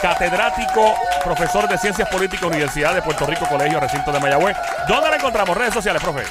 catedrático, 0.02 0.94
profesor 1.24 1.66
de 1.68 1.78
Ciencias 1.78 2.08
Políticas, 2.08 2.44
Universidad 2.44 2.94
de 2.94 3.02
Puerto 3.02 3.26
Rico, 3.26 3.46
Colegio 3.46 3.80
Recinto 3.80 4.12
de 4.12 4.20
Mayagüez. 4.20 4.56
¿Dónde 4.88 5.08
la 5.10 5.16
encontramos? 5.16 5.56
Redes 5.56 5.72
sociales, 5.72 6.02
profe. 6.02 6.22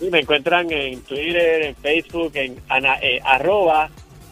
Y 0.00 0.10
me 0.10 0.20
encuentran 0.20 0.70
en 0.72 1.00
Twitter, 1.04 1.62
en 1.62 1.76
Facebook, 1.76 2.32
en 2.34 2.60
ana- 2.68 2.98
eh, 3.00 3.20
arroba, 3.24 3.88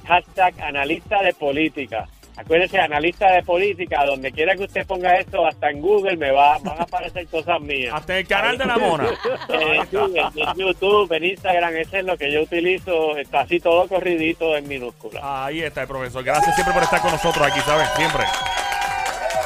hashtag 0.07 0.61
analista 0.61 1.23
de 1.23 1.33
política. 1.35 2.09
Acuérdense, 2.37 2.79
analista 2.81 3.31
de 3.31 3.43
política, 3.43 4.05
donde 4.07 4.33
quiera 4.33 4.57
que 4.57 4.65
usted 4.65 4.87
ponga 4.87 5.17
esto, 5.17 5.47
hasta 5.47 5.71
en 5.71 5.83
Google 5.83 6.17
me 6.17 6.31
va, 6.31 6.59
van 6.59 6.79
a 6.79 6.83
aparecer 6.85 7.27
cosas 7.27 7.61
mías. 7.61 7.95
Hasta 7.95 8.19
el 8.19 8.27
canal 8.27 8.57
de 8.57 8.65
la 8.65 8.79
mona. 8.79 9.05
Eh, 9.49 9.81
en, 9.93 10.17
en 10.17 10.55
YouTube, 10.57 11.13
en 11.13 11.25
Instagram, 11.25 11.77
ese 11.77 11.99
es 11.99 12.05
lo 12.05 12.17
que 12.17 12.33
yo 12.33 12.43
utilizo, 12.43 13.17
está 13.19 13.41
así 13.41 13.61
todo 13.61 13.87
corridito 13.87 14.57
en 14.57 14.67
minúscula. 14.67 15.21
Ahí 15.23 15.61
está 15.63 15.83
el 15.83 15.89
profesor. 15.89 16.25
Gracias 16.25 16.55
siempre 16.55 16.73
por 16.73 16.83
estar 16.83 17.01
con 17.01 17.11
nosotros 17.11 17.47
aquí, 17.47 17.61
¿sabes? 17.61 17.89
Siempre. 17.97 18.25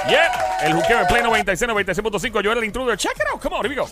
Yeah. 0.08 0.30
El 0.62 0.74
juqueo 0.74 1.00
en 1.00 1.06
Play 1.06 1.22
96, 1.22 1.70
96.5. 1.70 2.42
Yo 2.42 2.52
era 2.52 2.60
el 2.60 2.66
intruder. 2.66 2.96
Check 2.96 3.16
it 3.16 3.26
out. 3.32 3.40
Come 3.40 3.56
on, 3.56 3.64
here 3.64 3.70
we 3.70 3.74
go. 3.74 3.88